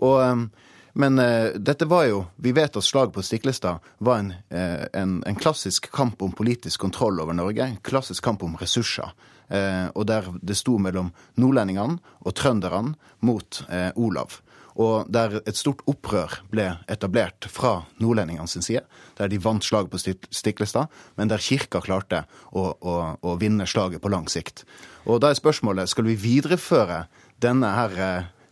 Og... 0.04 0.50
men 0.98 1.20
uh, 1.20 1.54
dette 1.54 1.86
var 1.86 2.08
jo 2.10 2.24
Vi 2.42 2.52
vet 2.58 2.78
at 2.78 2.86
slaget 2.86 3.14
på 3.14 3.22
Stiklestad 3.26 3.84
var 4.02 4.24
en, 4.24 4.32
uh, 4.54 4.86
en, 4.98 5.20
en 5.28 5.38
klassisk 5.38 5.92
kamp 5.94 6.22
om 6.26 6.34
politisk 6.34 6.82
kontroll 6.82 7.22
over 7.22 7.38
Norge. 7.38 7.62
En 7.62 7.78
klassisk 7.86 8.24
kamp 8.26 8.44
om 8.44 8.58
ressurser. 8.58 9.14
Uh, 9.48 9.94
og 9.94 10.08
der 10.10 10.26
det 10.42 10.58
sto 10.58 10.80
mellom 10.82 11.12
nordlendingene 11.38 12.02
og 12.26 12.36
trønderne 12.36 12.98
mot 13.22 13.62
Olav. 13.96 14.40
Og 14.78 15.10
der 15.10 15.40
et 15.40 15.58
stort 15.58 15.82
opprør 15.90 16.36
ble 16.52 16.68
etablert 16.90 17.48
fra 17.50 17.80
nordlendingene 18.02 18.50
sin 18.50 18.66
side. 18.66 18.84
Der 19.18 19.30
de 19.30 19.40
vant 19.42 19.66
slaget 19.66 19.90
på 19.94 20.02
Stiklestad, 20.30 20.92
men 21.18 21.30
der 21.32 21.42
kirka 21.42 21.82
klarte 21.82 22.26
å, 22.52 22.74
å, 22.78 22.98
å 23.18 23.38
vinne 23.42 23.66
slaget 23.66 24.04
på 24.04 24.12
lang 24.14 24.30
sikt. 24.30 24.66
Og 25.10 25.22
da 25.24 25.32
er 25.32 25.40
spørsmålet 25.40 25.90
skal 25.90 26.06
vi 26.10 26.18
videreføre 26.22 27.06
denne 27.42 27.74
her 27.74 27.98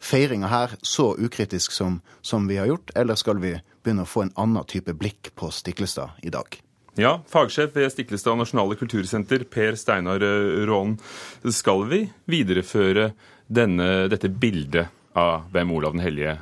feiringa 0.05 0.49
her 0.51 0.75
så 0.85 1.11
ukritisk 1.17 1.73
som, 1.73 1.99
som 2.21 2.47
vi 2.47 2.59
har 2.61 2.69
gjort, 2.69 2.93
eller 2.95 3.17
skal 3.19 3.41
vi 3.41 3.55
begynne 3.83 4.05
å 4.05 4.09
få 4.09 4.25
en 4.25 4.35
annen 4.39 4.67
type 4.69 4.93
blikk 4.97 5.33
på 5.37 5.49
Stiklestad 5.53 6.21
i 6.25 6.33
dag? 6.33 6.59
Ja, 6.95 7.17
fagsjef 7.27 7.73
ved 7.75 7.91
Stiklestad 7.91 8.37
nasjonale 8.39 8.77
kultursenter, 8.79 9.43
Per 9.51 9.75
Steinar 9.75 10.23
eh, 10.23 11.51
Skal 11.51 11.87
vi 11.91 12.05
videreføre 12.31 13.09
denne, 13.47 14.07
dette 14.11 14.29
bildet 14.31 14.93
av 15.15 15.49
hvem 15.51 15.73
Olav 15.75 15.95
den 15.95 16.05
hellige 16.05 16.37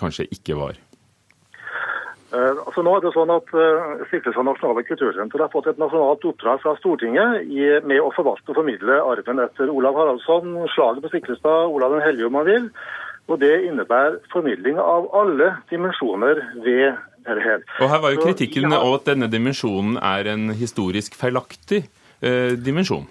kanskje 0.00 0.28
ikke 0.32 0.56
var? 0.56 0.78
Eh, 2.30 2.58
altså 2.62 2.84
nå 2.86 2.92
er 2.94 3.02
det 3.02 3.10
sånn 3.10 3.32
at 3.34 3.48
uh, 3.56 4.02
Stiklestad 4.06 4.46
nasjonale 4.46 4.84
kultursenter 4.86 5.42
har 5.42 5.50
fått 5.50 5.66
et 5.72 5.80
nasjonalt 5.82 6.22
oppdrag 6.30 6.60
fra 6.62 6.76
Stortinget 6.78 7.42
i, 7.50 7.64
med 7.82 7.98
å 7.98 8.12
forvalte 8.14 8.52
og 8.52 8.60
formidle 8.60 9.00
arven 9.02 9.42
etter 9.42 9.72
Olav 9.72 9.98
Haraldsson, 9.98 10.52
slaget 10.76 11.02
på 11.02 11.10
Stiklestad, 11.10 11.72
Olav 11.74 11.96
den 11.96 12.04
hellige 12.06 12.30
om 12.30 12.36
man 12.38 12.46
vil. 12.46 12.68
Og 13.30 13.38
Det 13.42 13.52
innebærer 13.66 14.20
formidling 14.32 14.78
av 14.82 15.08
alle 15.14 15.52
dimensjoner 15.70 16.38
ved 16.62 16.98
dette 17.26 17.42
her. 17.44 17.62
Og 17.78 17.90
her 17.92 18.02
var 18.02 18.14
jo 18.14 18.22
kritikken 18.24 18.66
Så, 18.66 18.74
ja. 18.74 18.80
av 18.82 18.96
at 18.98 19.10
denne 19.10 19.30
dimensjonen 19.30 19.98
er 19.98 20.30
en 20.32 20.50
historisk 20.54 21.18
feilaktig 21.18 21.84
eh, 22.22 22.54
dimensjon. 22.58 23.06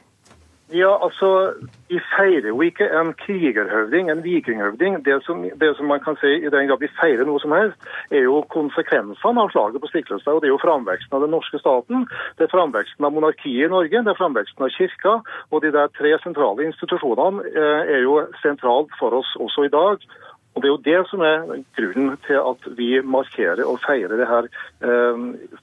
Ja, 0.73 1.03
altså, 1.05 1.53
Vi 1.89 1.99
feirer 2.17 2.47
jo 2.47 2.61
ikke 2.61 2.85
en 2.99 3.13
krigerhøvding, 3.13 4.11
en 4.11 4.23
vikinghøvding. 4.23 5.05
Det 5.05 5.23
som, 5.25 5.41
det 5.61 5.77
som 5.77 5.85
man 5.85 5.99
kan 5.99 6.17
si 6.21 6.33
i 6.45 6.51
den 6.53 6.67
grad 6.69 6.79
vi 6.79 6.89
feirer 7.01 7.25
noe 7.25 7.41
som 7.41 7.51
helst, 7.51 7.79
er 8.11 8.27
jo 8.29 8.43
konsekvensene 8.53 9.41
av 9.41 9.49
slaget 9.49 9.81
på 9.81 9.89
Stiklestad. 9.89 10.33
og 10.33 10.41
Det 10.41 10.47
er 10.47 10.53
jo 10.53 10.61
framveksten 10.61 11.17
av 11.17 11.25
den 11.25 11.33
norske 11.33 11.57
staten, 11.59 12.05
det 12.37 12.45
er 12.45 12.53
framveksten 12.53 13.05
av 13.05 13.13
monarkiet 13.17 13.65
i 13.65 13.73
Norge, 13.73 14.03
det 14.05 14.13
er 14.13 14.21
framveksten 14.21 14.67
av 14.67 14.75
kirka. 14.77 15.15
Og 15.49 15.65
de 15.65 15.73
der 15.73 15.89
tre 15.97 16.13
sentrale 16.21 16.69
institusjonene 16.69 17.41
eh, 17.49 17.81
er 17.97 18.01
jo 18.05 18.21
sentralt 18.45 18.93
for 19.01 19.17
oss 19.23 19.33
også 19.41 19.65
i 19.65 19.73
dag. 19.73 20.05
Og 20.55 20.61
Det 20.61 20.67
er 20.67 20.73
jo 20.73 20.85
det 20.89 20.99
som 21.07 21.21
er 21.23 21.43
grunnen 21.77 22.15
til 22.25 22.39
at 22.41 22.65
vi 22.77 22.89
markerer 23.05 23.61
og 23.63 23.79
feirer 23.85 24.15
det 24.19 24.27
her 24.27 24.47
eh, 24.83 25.21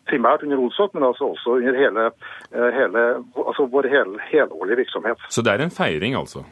primært 0.08 0.44
under 0.46 0.62
Olsok, 0.62 0.94
men 0.94 1.04
altså 1.04 1.32
også 1.34 1.58
under 1.58 1.76
hele, 1.76 2.06
eh, 2.54 2.70
hele, 2.78 3.02
altså 3.36 3.66
vår 3.72 3.90
hel, 3.92 4.14
helårlige 4.30 4.80
virksomhet. 4.84 5.26
Så 5.28 5.42
det 5.42 5.52
er 5.52 5.66
en 5.66 5.74
feiring, 5.74 6.16
altså. 6.16 6.46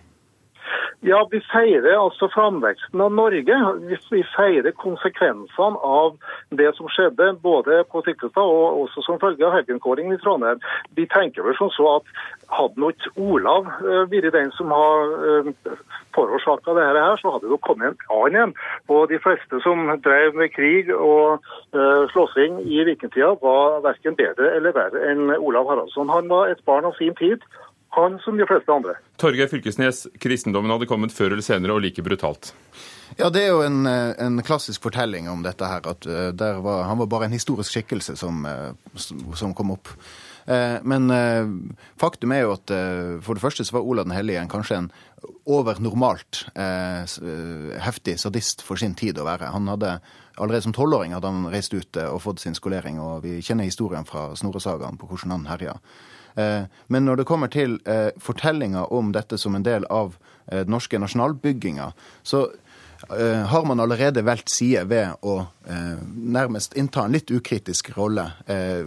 Ja, 1.04 1.18
vi 1.30 1.36
feirer 1.52 1.98
altså 2.00 2.30
framveksten 2.32 3.00
av 3.04 3.10
Norge. 3.12 3.56
Vi, 4.08 4.22
feirer 4.32 4.72
konsekvensene 4.80 5.76
av 5.84 6.14
det 6.56 6.70
som 6.78 6.88
skjedde 6.88 7.26
både 7.42 7.82
på 7.92 8.00
Stiklestad 8.06 8.40
og 8.48 8.78
også 8.86 9.04
som 9.04 9.18
følge 9.20 9.44
av 9.44 9.52
helgenkåringen 9.58 10.16
i 10.16 10.20
Trondheim. 10.22 10.62
Vi 10.96 11.04
tenker 11.12 11.44
vel 11.44 11.58
som 11.58 11.68
så 11.74 11.98
at 11.98 12.08
hadde 12.54 12.80
nå 12.80 12.88
ikke 12.94 13.12
Olav 13.20 13.68
eh, 13.82 14.06
vært 14.08 14.32
den 14.32 14.48
som 14.56 14.72
har 14.72 15.12
uh, 15.12 15.76
forårsaka 16.16 16.72
dette 16.78 17.04
her, 17.04 17.20
så 17.20 17.34
hadde 17.34 17.52
det 17.52 17.60
kommet 17.66 17.92
en 17.92 18.16
annen 18.16 18.40
en. 18.46 18.56
Og 18.88 19.12
de 19.12 19.20
fleste 19.20 19.60
som 19.66 19.84
drev 20.06 20.32
med 20.40 20.54
krig 20.56 20.88
og 20.94 21.44
uh, 21.76 22.08
slåssing 22.14 22.62
i 22.64 22.80
vikingtida, 22.88 23.34
var 23.44 23.82
verken 23.84 24.16
bedre 24.16 24.54
eller 24.56 24.72
verre 24.76 25.04
enn 25.10 25.36
Olav 25.36 25.68
Haraldsson. 25.68 26.12
Han 26.16 26.32
var 26.32 26.48
et 26.48 26.64
barn 26.64 26.88
av 26.88 26.96
sin 26.96 27.12
tid. 27.20 27.44
Han 27.94 28.18
som 28.24 28.36
de 28.36 28.46
fleste 28.48 28.72
andre. 28.74 28.94
Torgeir 29.22 29.46
Fylkesnes, 29.48 30.06
kristendommen 30.20 30.70
hadde 30.74 30.88
kommet 30.90 31.12
før 31.14 31.32
eller 31.36 31.42
senere, 31.46 31.76
og 31.76 31.82
like 31.84 32.02
brutalt. 32.02 32.52
Ja, 33.18 33.28
det 33.30 33.44
er 33.44 33.52
jo 33.52 33.60
en, 33.62 33.86
eh, 33.86 34.14
en 34.24 34.40
klassisk 34.42 34.82
fortelling 34.82 35.28
om 35.30 35.42
dette 35.44 35.62
her. 35.70 35.84
At 35.86 36.06
eh, 36.06 36.32
der 36.34 36.58
var, 36.64 36.84
han 36.88 36.98
var 36.98 37.06
bare 37.06 37.28
en 37.28 37.36
historisk 37.36 37.70
skikkelse 37.76 38.16
som, 38.18 38.44
eh, 38.46 38.72
som 39.34 39.54
kom 39.54 39.70
opp. 39.76 39.88
Eh, 40.46 40.80
Men 40.82 41.08
faktum 41.96 42.32
er 42.34 42.42
jo 42.44 42.52
at 42.52 42.68
for 43.24 43.34
det 43.38 43.40
første 43.44 43.64
så 43.64 43.72
var 43.78 43.86
Olav 43.86 44.04
den 44.04 44.16
hellige 44.16 44.40
en, 44.42 44.48
kanskje 44.52 44.76
en 44.82 44.90
over 45.46 45.78
normalt 45.80 46.42
eh, 46.56 47.04
s- 47.08 47.18
eh, 47.22 47.78
heftig 47.80 48.18
sadist 48.20 48.60
for 48.62 48.76
sin 48.76 48.94
tid 48.94 49.16
å 49.18 49.24
være. 49.24 49.52
Han 49.54 49.68
hadde 49.68 50.00
Allerede 50.34 50.64
som 50.64 50.72
tolvåring 50.74 51.12
hadde 51.14 51.30
han 51.30 51.44
reist 51.46 51.70
ut 51.78 51.94
og 52.10 52.18
fått 52.20 52.40
sin 52.42 52.56
skolering, 52.58 52.96
og 52.98 53.20
vi 53.22 53.36
kjenner 53.40 53.68
historien 53.68 54.02
fra 54.04 54.32
Snorre-sagaen 54.34 54.96
på 54.98 55.06
hvordan 55.06 55.30
han 55.30 55.44
herja. 55.46 55.76
Eh, 56.36 56.64
Men 56.86 57.04
når 57.04 57.16
det 57.16 57.26
kommer 57.26 57.48
til 57.48 57.78
eh, 57.86 58.10
fortellinga 58.18 58.84
om 58.90 59.12
dette 59.12 59.38
som 59.38 59.54
en 59.54 59.62
del 59.64 59.86
av 59.90 60.16
eh, 60.46 60.64
den 60.64 60.70
norske 60.74 60.98
nasjonalbygginga, 60.98 61.92
så 62.22 62.48
eh, 63.10 63.44
har 63.46 63.64
man 63.64 63.80
allerede 63.80 64.24
valgt 64.24 64.50
side 64.50 64.84
ved 64.88 65.14
å 65.22 65.46
eh, 65.68 65.98
nærmest 66.16 66.74
innta 66.76 67.04
en 67.04 67.12
litt 67.14 67.30
ukritisk 67.30 67.92
rolle 67.96 68.30
eh, 68.46 68.82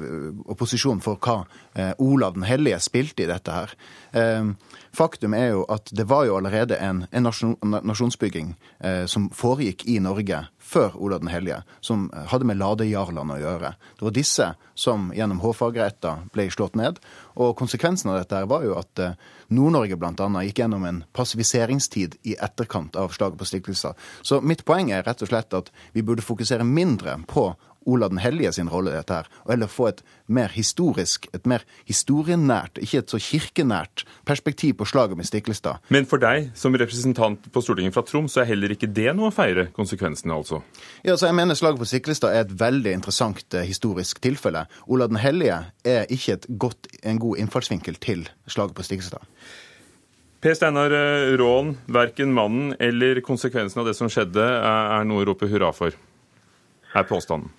og 0.45 0.57
posisjon 0.57 1.01
for 1.01 1.17
hva 1.21 1.45
eh, 1.73 1.93
Olav 1.97 2.33
den 2.33 2.47
hellige 2.47 2.79
spilte 2.83 3.23
i 3.23 3.29
dette 3.29 3.51
her. 3.53 3.75
Eh, 4.11 4.51
faktum 4.97 5.33
er 5.37 5.51
jo 5.53 5.65
at 5.69 5.91
det 5.93 6.07
var 6.09 6.25
jo 6.25 6.37
allerede 6.39 6.77
en, 6.81 7.05
nasjonsbygging 7.11 8.55
eh, 8.79 9.05
som 9.05 9.29
foregikk 9.29 9.85
i 9.87 9.99
Norge 10.01 10.47
før 10.67 10.97
Olav 10.99 11.23
den 11.23 11.31
hellige, 11.31 11.61
som 11.81 12.07
hadde 12.31 12.47
med 12.47 12.59
ladejarlene 12.59 13.37
å 13.37 13.41
gjøre. 13.41 13.73
Det 13.97 14.07
var 14.07 14.15
disse 14.15 14.47
som 14.77 15.09
gjennom 15.15 15.39
hovfagretter 15.43 16.27
ble 16.35 16.49
slått 16.53 16.75
ned. 16.79 16.99
Og 17.39 17.55
konsekvensen 17.59 18.11
av 18.11 18.19
dette 18.19 18.43
var 18.49 18.65
jo 18.67 18.75
at 18.79 19.03
eh, 19.03 19.15
Nord-Norge 19.55 19.97
bl.a. 19.99 20.27
gikk 20.47 20.61
gjennom 20.63 20.83
en 20.89 21.03
passiviseringstid 21.15 22.19
i 22.27 22.35
etterkant 22.35 22.99
av 22.99 23.15
slaget 23.15 23.39
på 23.39 23.47
Stiklestad. 23.47 23.95
Så 24.21 24.41
mitt 24.43 24.65
poeng 24.67 24.91
er 24.91 25.05
rett 25.07 25.23
og 25.23 25.31
slett 25.31 25.55
at 25.55 25.71
vi 25.95 26.03
burde 26.03 26.25
fokusere 26.25 26.67
mindre 26.67 27.15
på 27.31 27.49
Olav 27.87 28.11
den 28.11 28.21
hellige 28.21 28.51
sin 28.57 28.69
rolle 28.71 28.91
i 28.91 28.97
dette 28.97 29.15
her, 29.15 29.29
og 29.45 29.53
heller 29.53 29.71
få 29.71 29.89
et 29.91 30.03
mer 30.27 30.51
historisk, 30.51 31.29
et 31.33 31.47
mer 31.47 31.63
historienært, 31.87 32.81
ikke 32.83 33.01
et 33.01 33.13
så 33.13 33.19
kirkenært 33.23 34.03
perspektiv 34.27 34.75
på 34.81 34.87
slaget 34.89 35.17
med 35.17 35.27
Stiklestad. 35.29 35.83
Men 35.93 36.07
for 36.09 36.21
deg 36.21 36.51
som 36.57 36.75
representant 36.75 37.47
på 37.53 37.63
Stortinget 37.63 37.95
fra 37.95 38.03
Troms, 38.07 38.35
så 38.35 38.43
er 38.43 38.51
heller 38.51 38.73
ikke 38.75 38.89
det 38.91 39.09
noe 39.15 39.31
å 39.31 39.35
feire 39.35 39.69
konsekvensene, 39.75 40.35
altså? 40.35 40.61
Ja, 41.07 41.15
så 41.15 41.29
jeg 41.29 41.37
mener 41.39 41.57
Slaget 41.57 41.79
på 41.81 41.87
Stiklestad 41.87 42.35
er 42.35 42.45
et 42.45 42.57
veldig 42.59 42.97
interessant 42.99 43.55
eh, 43.55 43.67
historisk 43.67 44.19
tilfelle. 44.23 44.65
Olav 44.87 45.13
den 45.13 45.21
hellige 45.23 45.61
er 45.87 46.11
ikke 46.13 46.37
et 46.37 46.49
godt, 46.59 46.91
en 47.03 47.21
god 47.23 47.39
innfallsvinkel 47.43 47.99
til 48.03 48.27
slaget 48.47 48.75
på 48.75 48.85
Stiklestad. 48.85 49.23
Per 50.43 50.53
Steinar 50.53 50.93
eh, 50.93 51.33
Råen, 51.39 51.73
verken 51.89 52.33
mannen 52.35 52.75
eller 52.83 53.23
konsekvensen 53.25 53.81
av 53.81 53.89
det 53.89 53.95
som 53.97 54.11
skjedde, 54.11 54.43
er 54.43 55.07
noe 55.07 55.23
å 55.23 55.31
rope 55.31 55.49
hurra 55.49 55.71
for, 55.75 55.95
er 56.93 57.07
påstanden. 57.09 57.49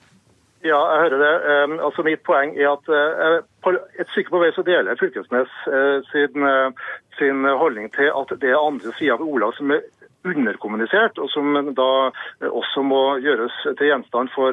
Ja, 0.64 0.78
jeg 0.92 1.00
hører 1.00 1.20
det. 1.22 1.34
Um, 1.64 1.80
altså 1.86 2.02
Mitt 2.02 2.24
poeng 2.26 2.56
er 2.58 2.72
at 2.72 2.88
uh, 2.90 3.44
på 3.62 3.74
et 3.98 4.10
stykke 4.10 4.32
på 4.34 4.40
vei 4.42 4.50
så 4.54 4.64
deler 4.66 4.90
jeg 4.90 4.98
Fylkesnes 5.04 5.52
uh, 5.70 6.00
sin, 6.10 6.42
uh, 6.42 6.72
sin 7.18 7.46
holdning 7.62 7.92
til 7.94 8.10
at 8.10 8.34
det 8.42 8.50
er 8.50 8.58
andre 8.58 8.90
sider 8.98 9.14
av 9.14 9.22
Olav 9.22 9.54
som 9.58 9.70
er 9.70 9.86
underkommunisert, 10.26 11.20
og 11.22 11.30
som 11.30 11.54
da 11.78 12.10
også 12.42 12.82
må 12.82 13.02
gjøres 13.22 13.54
til 13.78 13.86
gjenstand 13.86 14.32
for 14.34 14.52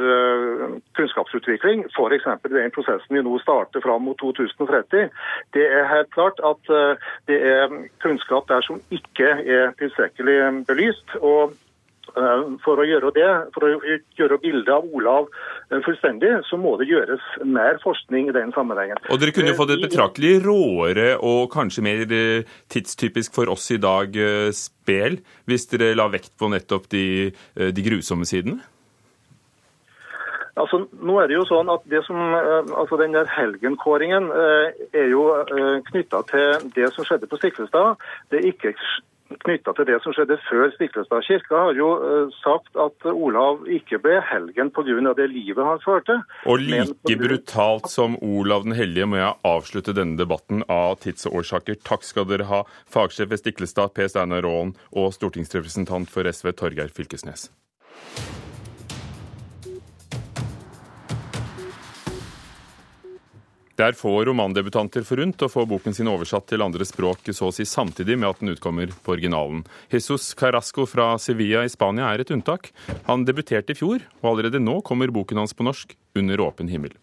kunnskapsutvikling. 0.95 1.81
F.eks. 1.89 2.27
den 2.53 2.71
prosessen 2.71 3.17
vi 3.17 3.23
nå 3.25 3.39
starter 3.41 3.83
fram 3.83 4.05
mot 4.05 4.15
2030. 4.21 5.09
Det 5.57 5.65
er 5.65 5.89
helt 5.89 6.13
klart 6.13 6.39
at 6.45 6.71
det 7.27 7.41
er 7.49 7.73
kunnskap 8.05 8.47
der 8.53 8.61
som 8.63 8.79
ikke 8.93 9.33
er 9.41 9.73
tilstrekkelig 9.81 10.37
belyst. 10.69 11.17
og 11.17 11.57
For 12.65 12.79
å 12.79 12.85
gjøre 12.87 13.11
det, 13.15 13.29
for 13.55 13.67
å 13.67 13.71
gjøre 14.19 14.39
bildet 14.43 14.71
av 14.71 14.85
Olav 14.95 15.27
eh, 15.71 15.81
fullstendig, 15.85 16.31
så 16.49 16.59
må 16.59 16.75
det 16.79 16.87
gjøres 16.89 17.23
mer 17.43 17.79
forskning 17.83 18.29
i 18.31 18.35
den 18.35 18.53
sammenhengen. 18.55 18.99
Og 19.11 19.19
dere 19.21 19.35
kunne 19.35 19.51
jo 19.53 19.59
fått 19.59 19.73
et 19.75 19.85
Eh, 19.85 19.89
betraktelig 19.89 20.35
råere 20.45 21.09
og 21.23 21.49
kanskje 21.53 21.83
mer 21.85 22.05
eh, 22.07 22.45
tidstypisk 22.71 23.35
for 23.35 23.51
oss 23.51 23.67
i 23.75 23.81
dag 23.81 24.15
eh, 24.15 24.51
spel, 24.55 25.19
hvis 25.45 25.67
dere 25.73 25.95
la 25.97 26.07
vekt 26.11 26.33
på 26.39 26.49
nettopp 26.51 26.87
de, 26.93 27.05
eh, 27.57 27.71
de 27.75 27.85
grusomme 27.85 28.27
sidene? 28.27 28.61
Altså, 30.55 30.85
nå 31.03 31.17
er 31.19 31.27
det 31.27 31.35
jo 31.35 31.43
sånn 31.49 31.67
at 31.67 31.83
det 31.91 31.99
som, 32.07 32.15
eh, 32.15 32.69
altså 32.79 32.97
Den 33.01 33.15
der 33.17 33.27
helgenkåringen 33.27 34.31
eh, 34.31 34.85
er 34.95 35.09
jo 35.11 35.27
knytta 35.91 36.23
til 36.31 36.71
det 36.77 36.93
som 36.95 37.07
skjedde 37.07 37.27
på 37.27 37.39
Stiklestad. 37.41 37.99
Det 38.31 38.39
er 38.39 38.53
ikke 38.53 38.71
knytta 39.43 39.73
til 39.77 39.87
det 39.89 39.97
som 40.03 40.15
skjedde 40.15 40.37
før 40.47 40.69
Stiklestad. 40.75 41.25
Kirka 41.27 41.63
har 41.67 41.77
jo 41.77 41.89
eh, 41.97 42.37
sagt 42.41 42.79
at 42.79 43.07
Olav 43.11 43.65
ikke 43.67 43.99
ble 44.03 44.19
helgen 44.29 44.71
pga. 44.75 45.13
det 45.17 45.29
livet 45.33 45.65
han 45.65 45.81
førte. 45.83 46.19
Og 46.45 46.63
like 46.63 47.17
brutalt 47.19 47.89
som 47.91 48.17
Olav 48.21 48.63
den 48.63 48.77
hellige 48.77 49.09
må 49.09 49.19
jeg 49.19 49.35
avslutte 49.43 49.95
denne 49.97 50.17
debatten 50.17 50.63
av 50.69 50.99
tidsårsaker. 51.03 51.81
Takk 51.83 52.03
skal 52.03 52.29
dere 52.29 52.49
ha, 52.51 52.63
fagsjef 52.87 53.29
ved 53.29 53.43
Stiklestad 53.43 53.93
Per 53.93 54.07
Steinar 54.11 54.45
Råen 54.45 54.75
og 54.91 55.13
stortingsrepresentant 55.17 56.11
for 56.11 56.27
SV 56.29 56.53
Torgeir 56.55 56.93
Fylkesnes. 56.93 57.49
Det 63.75 63.83
er 63.83 63.97
få 63.99 64.11
romandebutanter 64.23 65.03
forunt 65.03 65.41
å 65.43 65.49
få 65.51 65.65
boken 65.67 65.95
sin 65.95 66.07
oversatt 66.07 66.45
til 66.47 66.63
andre 66.63 66.85
språk 66.87 67.27
så 67.35 67.49
å 67.49 67.55
si 67.55 67.65
samtidig 67.67 68.15
med 68.15 68.29
at 68.29 68.39
den 68.39 68.53
utkommer 68.53 68.93
på 69.03 69.15
originalen. 69.17 69.65
Jesus 69.91 70.29
Carrasco 70.39 70.85
fra 70.87 71.09
Sevilla 71.19 71.65
i 71.67 71.71
Spania 71.71 72.07
er 72.13 72.23
et 72.23 72.31
unntak. 72.31 72.69
Han 73.09 73.25
debuterte 73.27 73.75
i 73.75 73.79
fjor, 73.79 74.05
og 74.21 74.29
allerede 74.31 74.63
nå 74.63 74.77
kommer 74.87 75.11
boken 75.11 75.43
hans 75.43 75.53
på 75.53 75.67
norsk, 75.67 75.97
Under 76.15 76.39
åpen 76.39 76.69
himmel. 76.71 76.93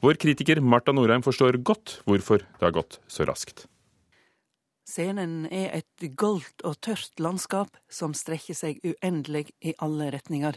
Vår 0.00 0.16
kritiker 0.16 0.62
Marta 0.64 0.94
Norheim 0.96 1.20
forstår 1.20 1.58
godt 1.60 1.98
hvorfor 2.08 2.40
det 2.40 2.64
har 2.64 2.72
gått 2.72 2.96
så 3.12 3.26
raskt. 3.28 3.66
Scenen 4.88 5.42
er 5.52 5.82
et 5.82 6.08
goldt 6.16 6.64
og 6.64 6.78
tørt 6.80 7.20
landskap 7.20 7.76
som 7.92 8.16
strekker 8.16 8.56
seg 8.56 8.80
uendelig 8.80 9.50
i 9.60 9.76
alle 9.84 10.08
retninger. 10.14 10.56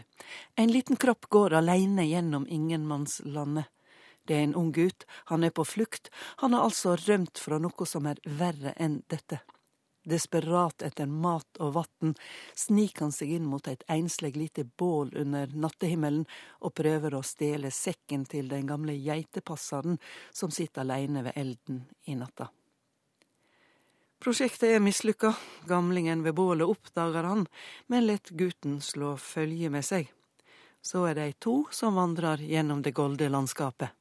En 0.56 0.72
liten 0.72 0.96
kropp 0.96 1.28
går 1.28 1.58
alene 1.60 2.08
gjennom 2.08 2.48
ingenmannslandet. 2.48 3.68
Det 4.28 4.38
er 4.38 4.44
en 4.44 4.56
ung 4.56 4.72
gutt, 4.76 5.06
han 5.32 5.44
er 5.44 5.54
på 5.56 5.66
flukt, 5.66 6.12
han 6.44 6.54
har 6.54 6.68
altså 6.68 6.96
rømt 7.08 7.42
fra 7.42 7.58
noe 7.60 7.88
som 7.90 8.06
er 8.08 8.22
verre 8.26 8.76
enn 8.78 9.02
dette. 9.10 9.42
Desperat 10.04 10.82
etter 10.82 11.06
mat 11.06 11.60
og 11.62 11.76
vann 11.76 12.16
sniker 12.58 13.06
han 13.06 13.14
seg 13.14 13.36
inn 13.36 13.46
mot 13.46 13.68
et 13.70 13.84
enslig 13.92 14.34
lite 14.34 14.64
bål 14.66 15.12
under 15.22 15.52
nattehimmelen 15.54 16.24
og 16.66 16.74
prøver 16.74 17.14
å 17.14 17.22
stjele 17.26 17.70
sekken 17.70 18.26
til 18.26 18.50
den 18.50 18.66
gamle 18.70 18.96
geitepasseren 18.98 20.00
som 20.34 20.50
sitter 20.50 20.82
alene 20.82 21.22
ved 21.28 21.38
elden 21.38 21.84
i 22.10 22.18
natta. 22.18 22.50
Prosjektet 24.22 24.74
er 24.74 24.82
mislykka, 24.82 25.36
gamlingen 25.70 26.26
ved 26.26 26.36
bålet 26.38 26.70
oppdager 26.70 27.26
han, 27.26 27.48
men 27.88 28.06
lar 28.06 28.34
gutten 28.38 28.82
slå 28.82 29.16
følge 29.18 29.70
med 29.74 29.86
seg. 29.86 30.10
Så 30.82 31.06
er 31.10 31.18
de 31.18 31.32
to 31.38 31.64
som 31.74 31.98
vandrer 31.98 32.42
gjennom 32.42 32.82
det 32.82 32.94
golde 32.98 33.30
landskapet. 33.30 34.01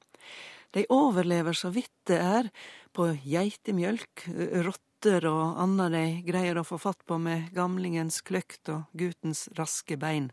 De 0.71 0.85
overlever 0.89 1.57
så 1.57 1.73
vidt 1.75 1.93
det 2.07 2.19
er, 2.23 2.51
på 2.95 3.09
geitemjølk, 3.27 4.27
rotter 4.67 5.27
og 5.31 5.59
anna 5.63 5.89
de 5.91 6.05
greier 6.27 6.61
å 6.61 6.67
få 6.67 6.79
fatt 6.79 7.03
på 7.07 7.19
med 7.19 7.51
gamlingens 7.57 8.21
kløkt 8.27 8.71
og 8.71 8.87
guttens 8.93 9.49
raske 9.59 9.99
bein. 9.99 10.31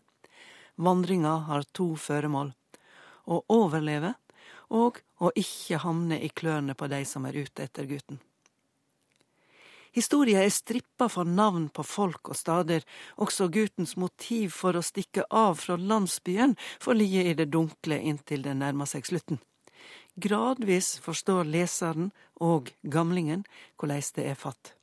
Vandringa 0.78 1.34
har 1.50 1.66
to 1.74 1.96
føremål. 1.98 2.54
Å 3.28 3.42
overleve 3.52 4.14
og 4.70 5.02
å 5.24 5.32
ikke 5.36 5.82
havne 5.82 6.20
i 6.22 6.30
klørne 6.30 6.76
på 6.78 6.90
de 6.92 7.02
som 7.08 7.26
er 7.26 7.38
ute 7.40 7.66
etter 7.66 7.88
gutten. 7.90 8.20
Historia 9.98 10.44
er 10.46 10.54
strippa 10.54 11.08
for 11.10 11.26
navn 11.26 11.70
på 11.74 11.82
folk 11.82 12.30
og 12.30 12.38
stader, 12.38 12.84
også 13.18 13.48
guttens 13.50 13.96
motiv 13.98 14.54
for 14.54 14.78
å 14.78 14.84
stikke 14.86 15.26
av 15.34 15.58
fra 15.58 15.78
landsbyen 15.80 16.54
får 16.84 17.00
ligge 17.00 17.24
i 17.26 17.34
det 17.40 17.48
dunkle 17.50 17.98
inntil 17.98 18.44
det 18.46 18.54
nærmer 18.60 18.86
seg 18.86 19.08
slutten. 19.10 19.40
Gradvis 20.20 20.98
forstår 21.00 21.46
leseren 21.46 22.10
og 22.42 22.72
gamlingen 22.82 23.44
hvordan 23.78 24.02
det 24.16 24.24
er 24.32 24.40
fatt. 24.40 24.74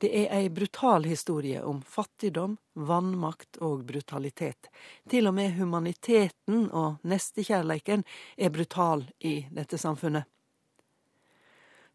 Det 0.00 0.08
er 0.16 0.30
ei 0.32 0.48
brutal 0.48 1.04
historie 1.04 1.60
om 1.66 1.82
fattigdom, 1.82 2.54
vannmakt 2.72 3.58
og 3.60 3.82
brutalitet. 3.84 4.70
Til 5.10 5.26
og 5.28 5.34
med 5.36 5.58
humaniteten 5.58 6.68
og 6.70 7.02
nestekjærleiken 7.02 8.06
er 8.38 8.54
brutal 8.54 9.02
i 9.18 9.42
dette 9.50 9.76
samfunnet. 9.76 10.24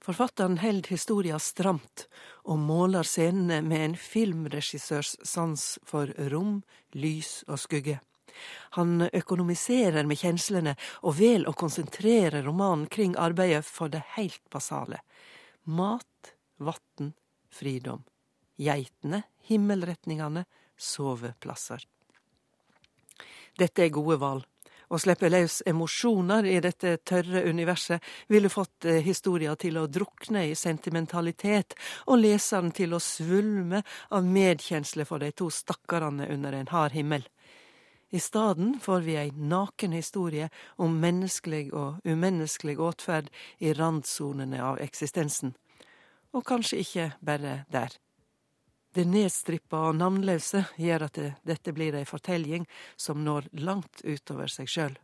Forfatteren 0.04 0.60
held 0.62 0.92
historia 0.92 1.40
stramt, 1.40 2.06
og 2.44 2.60
måler 2.60 3.08
scenene 3.08 3.64
med 3.66 3.86
en 3.86 3.96
filmregissørs 3.98 5.16
sans 5.24 5.64
for 5.88 6.12
rom, 6.30 6.60
lys 6.94 7.40
og 7.48 7.64
skugge. 7.64 7.98
Han 8.78 9.08
økonomiserer 9.08 10.08
med 10.08 10.19
kjenslene, 10.21 10.76
og 11.04 11.17
vel 11.19 11.48
å 11.48 11.56
konsentrere 11.58 12.43
romanen 12.45 12.88
kring 12.91 13.15
arbeidet 13.17 13.65
for 13.67 13.91
det 13.91 14.04
heilt 14.15 14.43
basale. 14.52 15.02
Mat, 15.65 16.36
vatn, 16.58 17.13
fridom. 17.50 18.04
Geitene, 18.62 19.24
himmelretningene, 19.50 20.45
soveplasser. 20.78 21.86
Dette 23.56 23.86
er 23.86 23.95
gode 23.95 24.19
valg. 24.19 24.43
Å 24.86 25.00
slippe 25.02 25.32
løs 25.32 25.62
emosjoner 25.65 26.45
i 26.45 26.60
dette 26.62 26.98
tørre 27.08 27.41
universet 27.50 28.04
ville 28.30 28.52
fått 28.54 28.86
eh, 28.86 29.02
historia 29.06 29.56
til 29.58 29.80
å 29.82 29.88
drukne 29.89 30.45
i 30.52 30.56
sentimentalitet, 30.56 31.74
og 32.06 32.21
leseren 32.21 32.69
til 32.76 32.93
å 32.93 33.02
svulme 33.02 33.82
av 34.13 34.28
medkjensle 34.30 35.08
for 35.10 35.24
de 35.24 35.32
to 35.34 35.50
stakkarene 35.50 36.30
under 36.34 36.54
en 36.54 36.69
hard 36.69 36.93
himmel. 36.93 37.26
I 38.15 38.19
staden 38.19 38.80
får 38.80 38.99
vi 38.99 39.15
ei 39.19 39.32
naken 39.36 39.91
historie 39.91 40.45
om 40.80 40.93
menneskelig 41.04 41.73
og 41.75 41.97
umenneskelig 42.08 42.78
åtferd 42.80 43.28
i 43.60 43.73
randsonene 43.75 44.62
av 44.63 44.80
eksistensen. 44.80 45.51
Og 46.32 46.45
kanskje 46.47 46.80
ikke 46.80 47.08
bare 47.19 47.58
der. 47.67 47.97
Det 48.95 49.04
nedstrippa 49.04 49.82
og 49.89 49.97
navnløse 49.99 50.62
gjør 50.80 51.10
at 51.10 51.19
det, 51.19 51.34
dette 51.43 51.75
blir 51.75 51.97
ei 51.99 52.06
fortelling 52.08 52.63
som 52.95 53.19
når 53.28 53.49
langt 53.67 54.06
utover 54.08 54.47
seg 54.47 54.71
sjøl. 54.71 54.95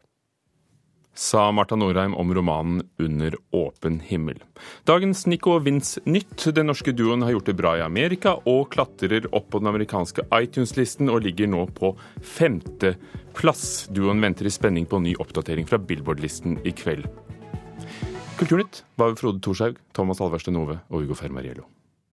Sa 1.14 1.52
Marta 1.52 1.76
Norheim 1.76 2.14
om 2.16 2.34
romanen 2.34 2.86
Under 3.00 3.36
åpen 3.52 4.00
himmel. 4.00 4.40
Dagens 4.84 5.26
Nico 5.28 5.58
Vince-nytt. 5.60 6.46
Den 6.56 6.70
norske 6.72 6.94
duoen 6.96 7.26
har 7.26 7.36
gjort 7.36 7.50
det 7.52 7.58
bra 7.60 7.74
i 7.78 7.84
Amerika 7.84 8.38
og 8.48 8.70
klatrer 8.72 9.28
opp 9.36 9.50
på 9.52 9.60
den 9.60 9.72
amerikanske 9.74 10.24
iTunes-listen 10.38 11.12
og 11.12 11.26
ligger 11.28 11.52
nå 11.52 11.66
på 11.76 11.92
femteplass. 12.22 13.90
Duoen 13.92 14.24
venter 14.24 14.48
i 14.48 14.54
spenning 14.54 14.88
på 14.88 15.02
ny 15.04 15.18
oppdatering 15.20 15.68
fra 15.68 15.82
Billboard-listen 15.82 16.62
i 16.64 16.72
kveld. 16.72 17.10
Kulturnytt 18.40 18.86
var 18.98 19.14
Frode 19.20 19.44
Thorshaug, 19.44 19.78
Thomas 19.94 20.24
Alverste 20.24 20.56
Nove 20.56 20.80
og 20.90 21.04
Ugo 21.04 21.18
Fermariello. 21.20 21.68